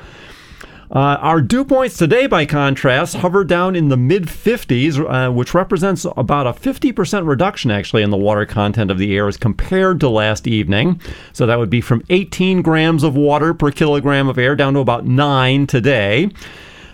[0.90, 5.52] Uh, our dew points today, by contrast, hover down in the mid 50s, uh, which
[5.52, 9.98] represents about a 50% reduction actually in the water content of the air as compared
[10.00, 11.00] to last evening.
[11.32, 14.80] So that would be from 18 grams of water per kilogram of air down to
[14.80, 16.30] about 9 today.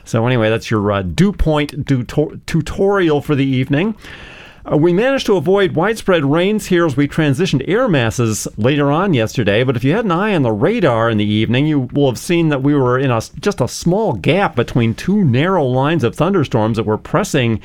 [0.04, 3.94] So, anyway, that's your uh, dew point tutorial for the evening.
[4.70, 9.12] Uh, we managed to avoid widespread rains here as we transitioned air masses later on
[9.12, 12.08] yesterday, but if you had an eye on the radar in the evening, you will
[12.08, 16.04] have seen that we were in a, just a small gap between two narrow lines
[16.04, 17.60] of thunderstorms that were pressing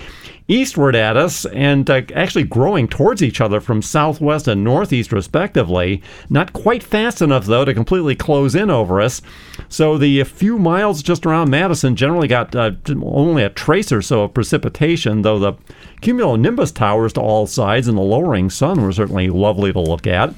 [0.47, 6.01] eastward at us and uh, actually growing towards each other from southwest and northeast, respectively.
[6.29, 9.21] Not quite fast enough, though, to completely close in over us.
[9.69, 12.71] So the few miles just around Madison generally got uh,
[13.01, 15.53] only a trace or so of precipitation, though the
[16.01, 20.33] cumulonimbus towers to all sides and the lowering sun were certainly lovely to look at.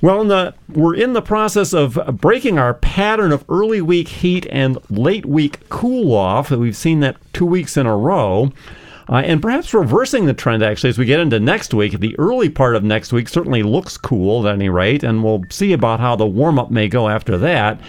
[0.00, 4.46] Well, in the, we're in the process of breaking our pattern of early week heat
[4.48, 6.52] and late week cool off.
[6.52, 8.52] We've seen that two weeks in a row.
[9.08, 11.98] Uh, and perhaps reversing the trend actually as we get into next week.
[11.98, 15.72] The early part of next week certainly looks cool at any rate, and we'll see
[15.72, 17.80] about how the warm up may go after that.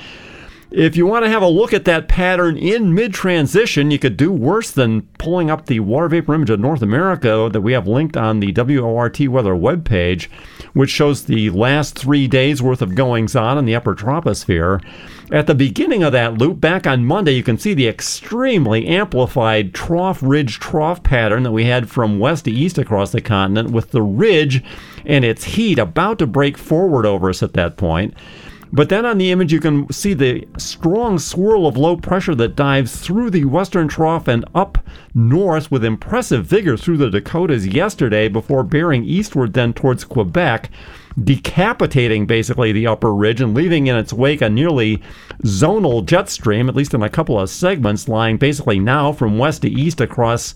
[0.71, 4.15] If you want to have a look at that pattern in mid transition, you could
[4.15, 7.87] do worse than pulling up the water vapor image of North America that we have
[7.87, 10.29] linked on the WORT weather webpage,
[10.73, 14.79] which shows the last three days worth of goings on in the upper troposphere.
[15.31, 19.75] At the beginning of that loop, back on Monday, you can see the extremely amplified
[19.75, 23.91] trough ridge trough pattern that we had from west to east across the continent, with
[23.91, 24.63] the ridge
[25.05, 28.15] and its heat about to break forward over us at that point.
[28.73, 32.55] But then on the image, you can see the strong swirl of low pressure that
[32.55, 34.79] dives through the western trough and up
[35.13, 40.71] north with impressive vigor through the Dakotas yesterday before bearing eastward then towards Quebec,
[41.23, 45.01] decapitating basically the upper ridge and leaving in its wake a nearly
[45.43, 49.61] zonal jet stream, at least in a couple of segments, lying basically now from west
[49.61, 50.55] to east across.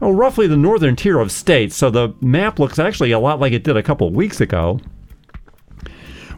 [0.00, 3.52] Oh, roughly the northern tier of states, so the map looks actually a lot like
[3.52, 4.80] it did a couple of weeks ago.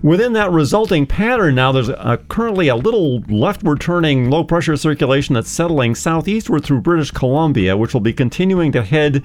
[0.03, 5.35] Within that resulting pattern, now there's a, currently a little leftward turning low pressure circulation
[5.35, 9.25] that's settling southeastward through British Columbia, which will be continuing to head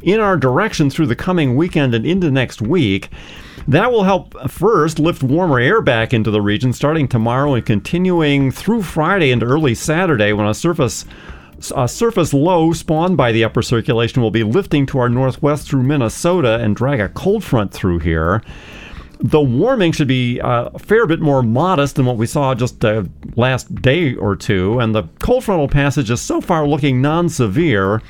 [0.00, 3.08] in our direction through the coming weekend and into next week.
[3.66, 8.52] That will help first lift warmer air back into the region starting tomorrow and continuing
[8.52, 11.04] through Friday into early Saturday when a surface
[11.76, 15.84] a surface low spawned by the upper circulation will be lifting to our northwest through
[15.84, 18.42] Minnesota and drag a cold front through here
[19.22, 22.80] the warming should be uh, a fair bit more modest than what we saw just
[22.80, 27.28] the last day or two, and the cold frontal passage is so far looking non
[27.28, 28.02] severe.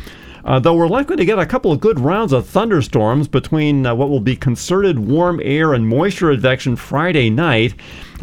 [0.44, 3.94] Uh, though we're likely to get a couple of good rounds of thunderstorms between uh,
[3.94, 7.74] what will be concerted warm air and moisture advection Friday night,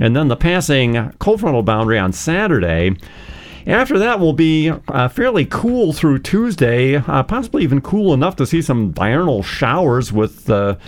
[0.01, 2.97] and then the passing cold frontal boundary on Saturday.
[3.69, 8.47] After that, we'll be uh, fairly cool through Tuesday, uh, possibly even cool enough to
[8.47, 10.79] see some diurnal showers with the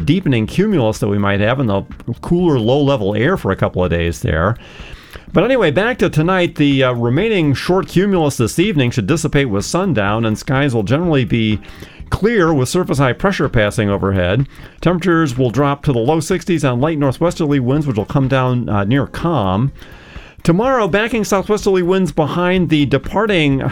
[0.00, 1.82] deepening cumulus that we might have and the
[2.22, 4.56] cooler low level air for a couple of days there.
[5.34, 6.54] But anyway, back to tonight.
[6.54, 11.26] The uh, remaining short cumulus this evening should dissipate with sundown, and skies will generally
[11.26, 11.60] be
[12.08, 14.48] clear with surface high pressure passing overhead.
[14.80, 18.66] Temperatures will drop to the low 60s on light northwesterly winds, which will come down
[18.70, 19.72] uh, near calm.
[20.44, 23.62] Tomorrow, backing southwesterly winds behind the departing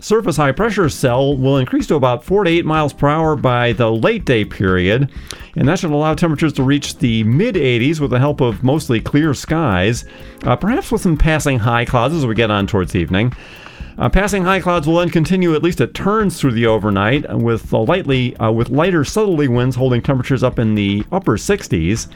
[0.00, 3.74] surface high pressure cell will increase to about 4 to 8 miles per hour by
[3.74, 5.10] the late day period,
[5.56, 8.98] and that should allow temperatures to reach the mid 80s with the help of mostly
[8.98, 10.06] clear skies,
[10.44, 13.34] uh, perhaps with some passing high clouds as we get on towards evening.
[13.98, 17.70] Uh, passing high clouds will then continue at least at turns through the overnight, with
[17.74, 22.08] lightly uh, with lighter southerly winds holding temperatures up in the upper 60s.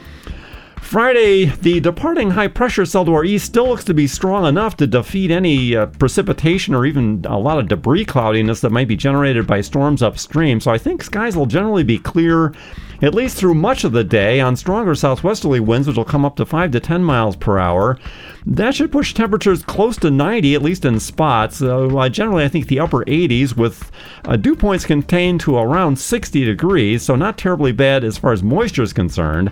[0.81, 4.77] Friday, the departing high pressure cell to our east still looks to be strong enough
[4.77, 8.95] to defeat any uh, precipitation or even a lot of debris cloudiness that might be
[8.95, 10.61] generated by storms upstream.
[10.61, 12.53] So I think skies will generally be clear
[13.01, 16.35] at least through much of the day on stronger southwesterly winds, which will come up
[16.37, 17.99] to 5 to 10 miles per hour.
[18.45, 21.61] That should push temperatures close to 90, at least in spots.
[21.61, 23.91] Uh, generally, I think the upper 80s with
[24.25, 28.41] uh, dew points contained to around 60 degrees, so not terribly bad as far as
[28.41, 29.51] moisture is concerned.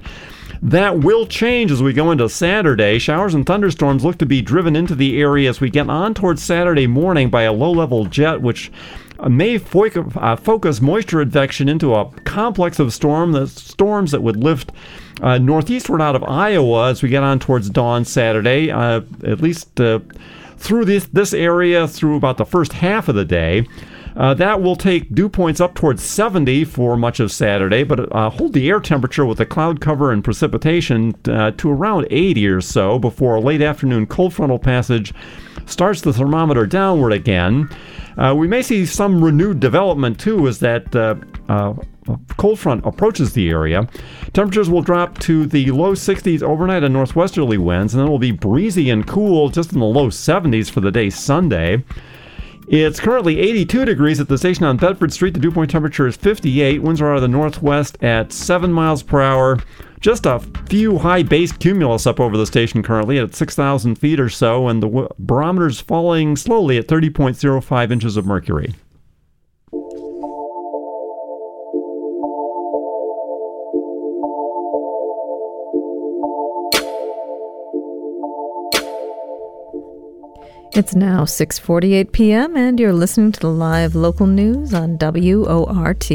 [0.65, 2.97] That will change as we go into Saturday.
[2.97, 6.41] Showers and thunderstorms look to be driven into the area as we get on towards
[6.41, 8.71] Saturday morning by a low level jet, which
[9.19, 14.37] uh, may uh, focus moisture advection into a complex of storm that, storms that would
[14.37, 14.71] lift
[15.21, 19.79] uh, northeastward out of Iowa as we get on towards dawn Saturday, uh, at least
[19.79, 19.99] uh,
[20.57, 23.67] through this, this area through about the first half of the day.
[24.15, 28.29] Uh, that will take dew points up towards 70 for much of Saturday, but uh,
[28.29, 32.61] hold the air temperature with the cloud cover and precipitation uh, to around 80 or
[32.61, 35.13] so before a late afternoon cold frontal passage
[35.65, 37.69] starts the thermometer downward again.
[38.17, 41.15] Uh, we may see some renewed development too as that uh,
[41.49, 41.73] uh,
[42.37, 43.87] cold front approaches the area.
[44.31, 48.19] Temperatures will drop to the low 60s overnight on northwesterly winds, and then it will
[48.19, 51.83] be breezy and cool just in the low 70s for the day Sunday.
[52.67, 55.35] It's currently 82 degrees at the station on Bedford Street.
[55.35, 56.81] The dew point temperature is 58.
[56.81, 59.59] Winds are out of the northwest at 7 miles per hour.
[59.99, 64.29] Just a few high base cumulus up over the station currently at 6,000 feet or
[64.29, 68.73] so, and the w- barometer's falling slowly at 30.05 inches of mercury.
[80.77, 82.57] It's now 6:48 p.m.
[82.57, 86.11] and you're listening to the live local news on WORT.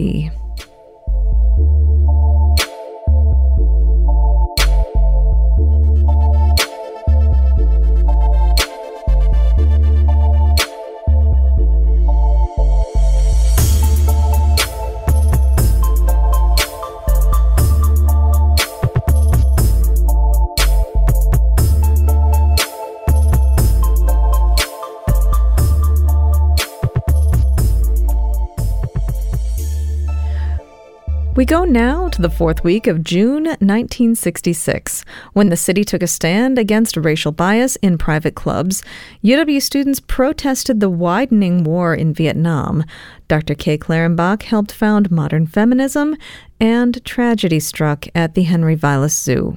[31.41, 36.07] We go now to the fourth week of June 1966, when the city took a
[36.07, 38.85] stand against racial bias in private clubs.
[39.25, 42.85] UW students protested the widening war in Vietnam.
[43.27, 43.55] Dr.
[43.55, 46.15] Kay Clarenbach helped found Modern Feminism,
[46.61, 49.57] and tragedy struck at the Henry Vilas Zoo.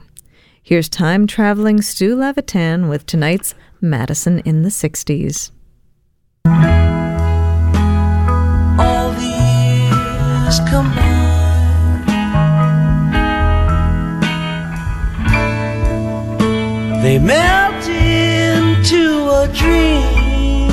[0.61, 5.51] Here's time traveling Stu Levitan with tonight's Madison in the 60s.
[8.79, 11.02] All these combined
[17.03, 20.69] They melt into a dream.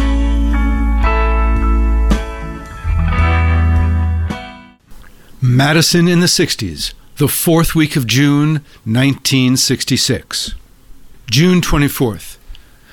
[5.42, 10.54] Madison in the 60s, the fourth week of June, 1966.
[11.28, 12.36] June 24th.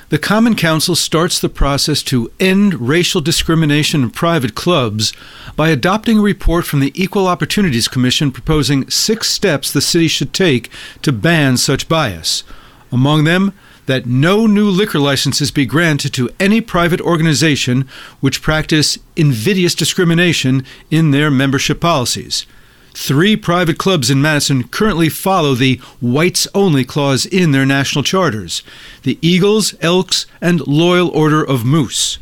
[0.10, 5.14] The Common Council starts the process to end racial discrimination in private clubs
[5.56, 10.34] by adopting a report from the Equal Opportunities Commission proposing six steps the city should
[10.34, 10.72] take
[11.04, 12.44] to ban such bias.
[12.92, 13.54] Among them,
[13.88, 17.88] that no new liquor licenses be granted to any private organization
[18.20, 22.46] which practice invidious discrimination in their membership policies.
[22.94, 28.64] Three private clubs in Madison currently follow the whites only clause in their national charters
[29.04, 32.18] the Eagles, Elks, and Loyal Order of Moose.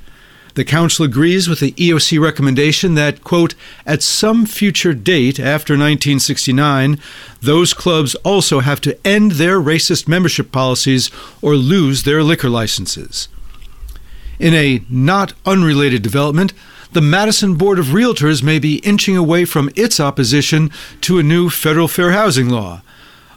[0.56, 6.98] The Council agrees with the EOC recommendation that, quote, at some future date after 1969,
[7.42, 13.28] those clubs also have to end their racist membership policies or lose their liquor licenses.
[14.40, 16.54] In a not unrelated development,
[16.94, 21.50] the Madison Board of Realtors may be inching away from its opposition to a new
[21.50, 22.82] federal fair housing law.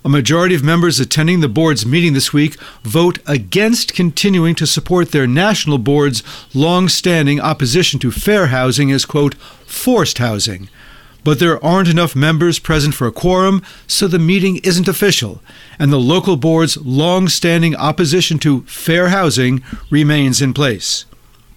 [0.04, 5.10] A majority of members attending the board's meeting this week vote against continuing to support
[5.10, 6.22] their national board's
[6.54, 10.68] long standing opposition to fair housing as, quote, forced housing.
[11.24, 15.42] But there aren't enough members present for a quorum, so the meeting isn't official,
[15.78, 21.04] and the local board's long standing opposition to fair housing remains in place.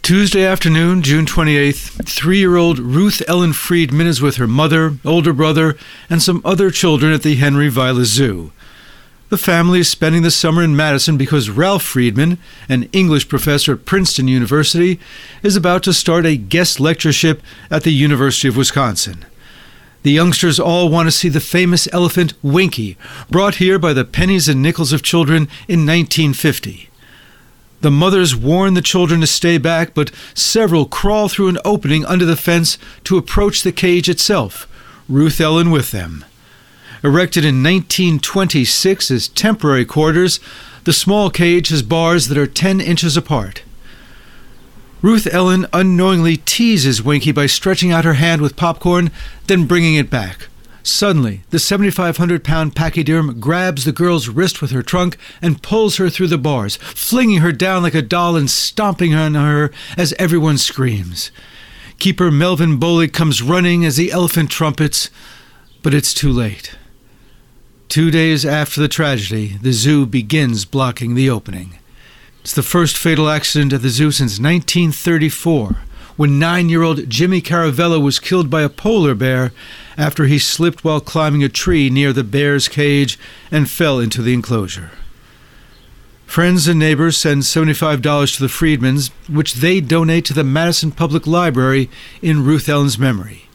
[0.02, 5.32] Tuesday afternoon, June 28th, three year old Ruth Ellen Friedman is with her mother, older
[5.32, 5.78] brother,
[6.10, 8.52] and some other children at the Henry Vilas Zoo.
[9.30, 13.86] The family is spending the summer in Madison because Ralph Friedman, an English professor at
[13.86, 15.00] Princeton University,
[15.44, 19.24] is about to start a guest lectureship at the University of Wisconsin.
[20.02, 22.98] The youngsters all want to see the famous elephant Winky,
[23.30, 26.91] brought here by the pennies and nickels of children in 1950.
[27.82, 32.26] The mothers warn the children to stay back, but several crawl through an opening under
[32.26, 34.68] the fence to approach the cage itself,
[35.10, 36.24] Ruth Ellen with them.
[37.04, 40.40] Erected in 1926 as temporary quarters,
[40.84, 43.64] the small cage has bars that are 10 inches apart.
[45.02, 49.10] Ruth Ellen unknowingly teases Winky by stretching out her hand with popcorn,
[49.48, 50.48] then bringing it back.
[50.84, 56.10] Suddenly, the 7,500 pound pachyderm grabs the girl's wrist with her trunk and pulls her
[56.10, 60.58] through the bars, flinging her down like a doll and stomping on her as everyone
[60.58, 61.32] screams.
[62.00, 65.12] Keeper Melvin Bowley comes running as the elephant trumpets,
[65.84, 66.76] but it's too late.
[67.88, 71.78] Two days after the tragedy, the zoo begins blocking the opening.
[72.40, 75.78] It's the first fatal accident at the zoo since 1934
[76.22, 79.52] when nine year old Jimmy Caravella was killed by a polar bear
[79.98, 83.18] after he slipped while climbing a tree near the bear's cage
[83.50, 84.92] and fell into the enclosure.
[86.28, 91.26] Friends and neighbors send $75 to the Friedmans, which they donate to the Madison Public
[91.26, 91.90] Library
[92.22, 93.46] in Ruth Ellen's memory.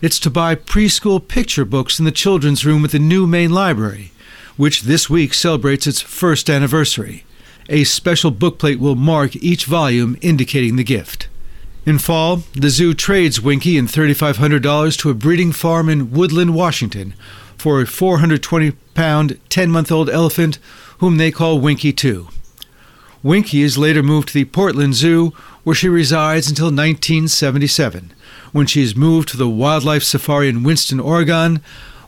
[0.00, 4.12] It's to buy preschool picture books in the children's room at the new main library,
[4.56, 7.24] which this week celebrates its first anniversary.
[7.68, 11.26] A special bookplate will mark each volume indicating the gift.
[11.86, 17.14] In fall, the zoo trades Winky and $3,500 to a breeding farm in Woodland, Washington,
[17.56, 20.58] for a 420 pound, 10 month old elephant
[20.98, 22.28] whom they call Winky 2.
[23.22, 25.32] Winky is later moved to the Portland Zoo,
[25.64, 28.12] where she resides until 1977,
[28.52, 31.60] when she is moved to the Wildlife Safari in Winston, Oregon,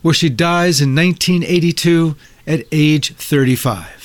[0.02, 2.14] where she dies in 1982
[2.46, 4.01] at age 35.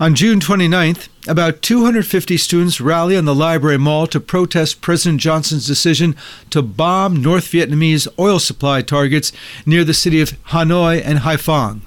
[0.00, 5.66] On June 29th, about 250 students rally on the Library Mall to protest President Johnson's
[5.66, 6.14] decision
[6.50, 9.32] to bomb North Vietnamese oil supply targets
[9.66, 11.80] near the city of Hanoi and Haiphong.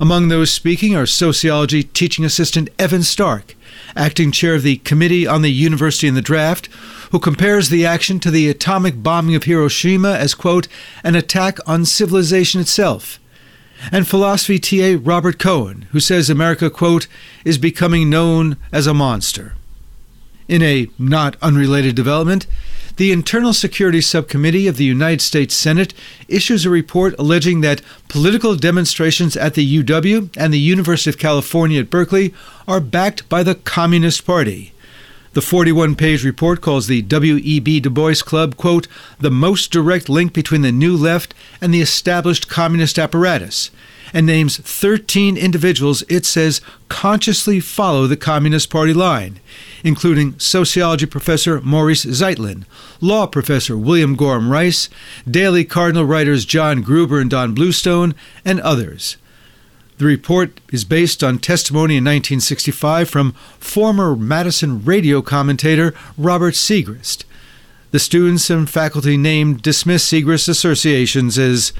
[0.00, 3.54] Among those speaking are sociology teaching assistant Evan Stark,
[3.94, 6.66] acting chair of the Committee on the University and the Draft,
[7.12, 10.66] who compares the action to the atomic bombing of Hiroshima as, quote,
[11.04, 13.20] an attack on civilization itself.
[13.92, 17.06] And philosophy TA Robert Cohen, who says America, quote,
[17.44, 19.54] is becoming known as a monster.
[20.48, 22.46] In a not unrelated development,
[22.96, 25.94] the Internal Security Subcommittee of the United States Senate
[26.26, 31.80] issues a report alleging that political demonstrations at the UW and the University of California
[31.80, 32.34] at Berkeley
[32.66, 34.72] are backed by the Communist Party.
[35.38, 37.78] The 41 page report calls the W.E.B.
[37.78, 38.88] Du Bois Club, quote,
[39.20, 43.70] the most direct link between the New Left and the established communist apparatus,
[44.12, 49.38] and names 13 individuals it says consciously follow the Communist Party line,
[49.84, 52.64] including sociology professor Maurice Zeitlin,
[53.00, 54.88] law professor William Gorham Rice,
[55.30, 59.18] Daily Cardinal writers John Gruber and Don Bluestone, and others.
[59.98, 67.24] The report is based on testimony in 1965 from former Madison radio commentator Robert Segrist.
[67.90, 71.72] The students and faculty named dismiss Segrist's associations as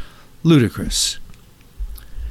[0.43, 1.21] ludicrous.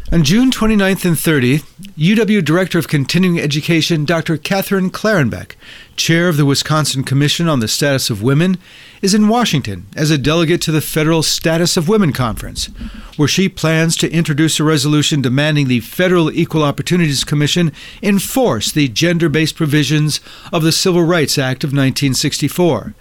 [0.10, 1.66] On June 29th and 30th,
[1.98, 4.38] UW Director of Continuing Education Dr.
[4.38, 5.56] Kathryn Clarenbach,
[5.98, 8.58] chair of the Wisconsin Commission on the Status of Women,
[9.02, 12.68] is in Washington as a delegate to the Federal Status of Women Conference,
[13.18, 18.88] where she plans to introduce a resolution demanding the Federal Equal Opportunities Commission enforce the
[18.88, 20.22] gender based provisions
[20.54, 22.94] of the Civil Rights Act of 1964.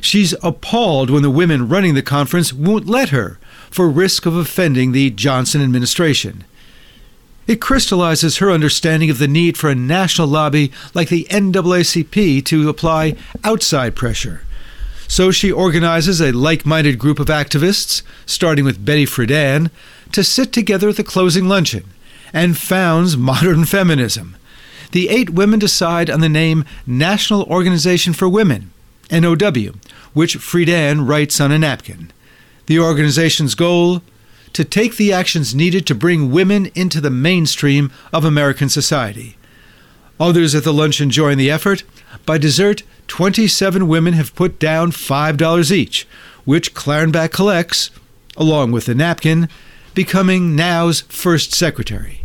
[0.00, 3.38] She's appalled when the women running the conference won't let her
[3.74, 6.44] for risk of offending the Johnson administration.
[7.48, 12.68] It crystallizes her understanding of the need for a national lobby like the NAACP to
[12.68, 14.42] apply outside pressure.
[15.08, 19.72] So she organizes a like minded group of activists, starting with Betty Friedan,
[20.12, 21.82] to sit together at the closing luncheon
[22.32, 24.36] and founds modern feminism.
[24.92, 28.70] The eight women decide on the name National Organization for Women,
[29.10, 29.72] NOW,
[30.12, 32.12] which Friedan writes on a napkin.
[32.66, 34.02] The organization's goal?
[34.54, 39.36] To take the actions needed to bring women into the mainstream of American society.
[40.18, 41.82] Others at the luncheon join the effort.
[42.24, 46.06] By dessert, 27 women have put down $5 each,
[46.44, 47.90] which Clarenbach collects,
[48.36, 49.48] along with the napkin,
[49.94, 52.24] becoming NOW's first secretary.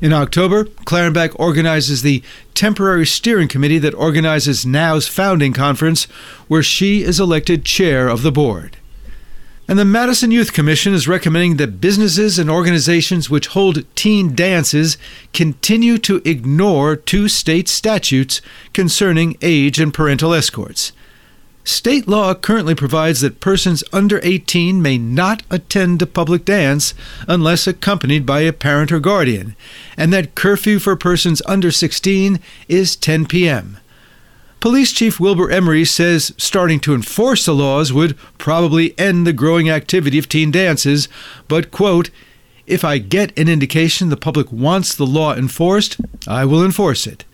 [0.00, 2.22] In October, Clarenbach organizes the
[2.54, 6.04] temporary steering committee that organizes NOW's founding conference,
[6.46, 8.76] where she is elected chair of the board.
[9.70, 14.96] And the Madison Youth Commission is recommending that businesses and organizations which hold teen dances
[15.34, 18.40] continue to ignore two state statutes
[18.72, 20.92] concerning age and parental escorts.
[21.64, 26.94] State law currently provides that persons under 18 may not attend a public dance
[27.28, 29.54] unless accompanied by a parent or guardian,
[29.98, 33.76] and that curfew for persons under 16 is 10 p.m.
[34.60, 39.70] Police Chief Wilbur Emery says starting to enforce the laws would probably end the growing
[39.70, 41.08] activity of teen dances,
[41.46, 42.10] but, quote,
[42.66, 47.24] if I get an indication the public wants the law enforced, I will enforce it.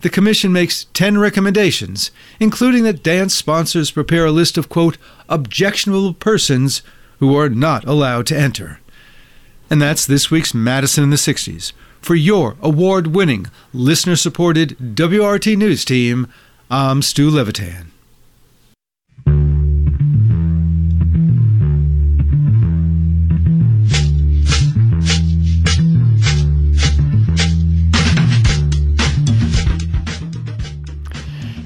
[0.00, 4.96] The Commission makes 10 recommendations, including that dance sponsors prepare a list of, quote,
[5.28, 6.80] objectionable persons
[7.18, 8.80] who are not allowed to enter.
[9.68, 11.72] And that's this week's Madison in the 60s.
[12.00, 16.32] For your award winning, listener supported WORT News team,
[16.68, 17.92] I'm Stu Levitan.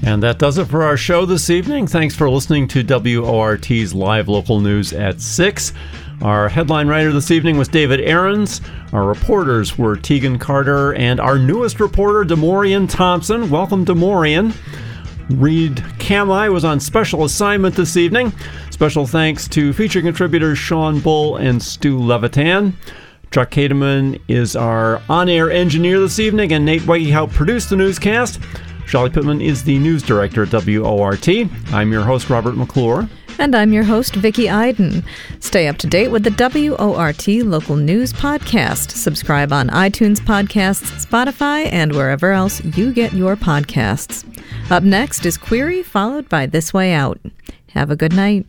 [0.03, 1.87] And that does it for our show this evening.
[1.87, 5.73] Thanks for listening to WORT's live local news at 6.
[6.21, 8.61] Our headline writer this evening was David Aarons.
[8.93, 13.49] Our reporters were Tegan Carter and our newest reporter, Demarion Thompson.
[13.49, 14.55] Welcome, Demarion.
[15.39, 18.33] Reed Kamai was on special assignment this evening.
[18.71, 22.77] Special thanks to feature contributors Sean Bull and Stu Levitan.
[23.31, 27.77] Chuck Kademan is our on air engineer this evening, and Nate White helped produce the
[27.77, 28.41] newscast.
[28.87, 31.29] Shelly Pittman is the news director at WORT.
[31.73, 33.09] I'm your host, Robert McClure.
[33.41, 35.03] And I'm your host, Vicki Iden.
[35.39, 38.91] Stay up to date with the WORT Local News Podcast.
[38.91, 44.27] Subscribe on iTunes Podcasts, Spotify, and wherever else you get your podcasts.
[44.71, 47.19] Up next is Query, followed by This Way Out.
[47.71, 48.45] Have a good night.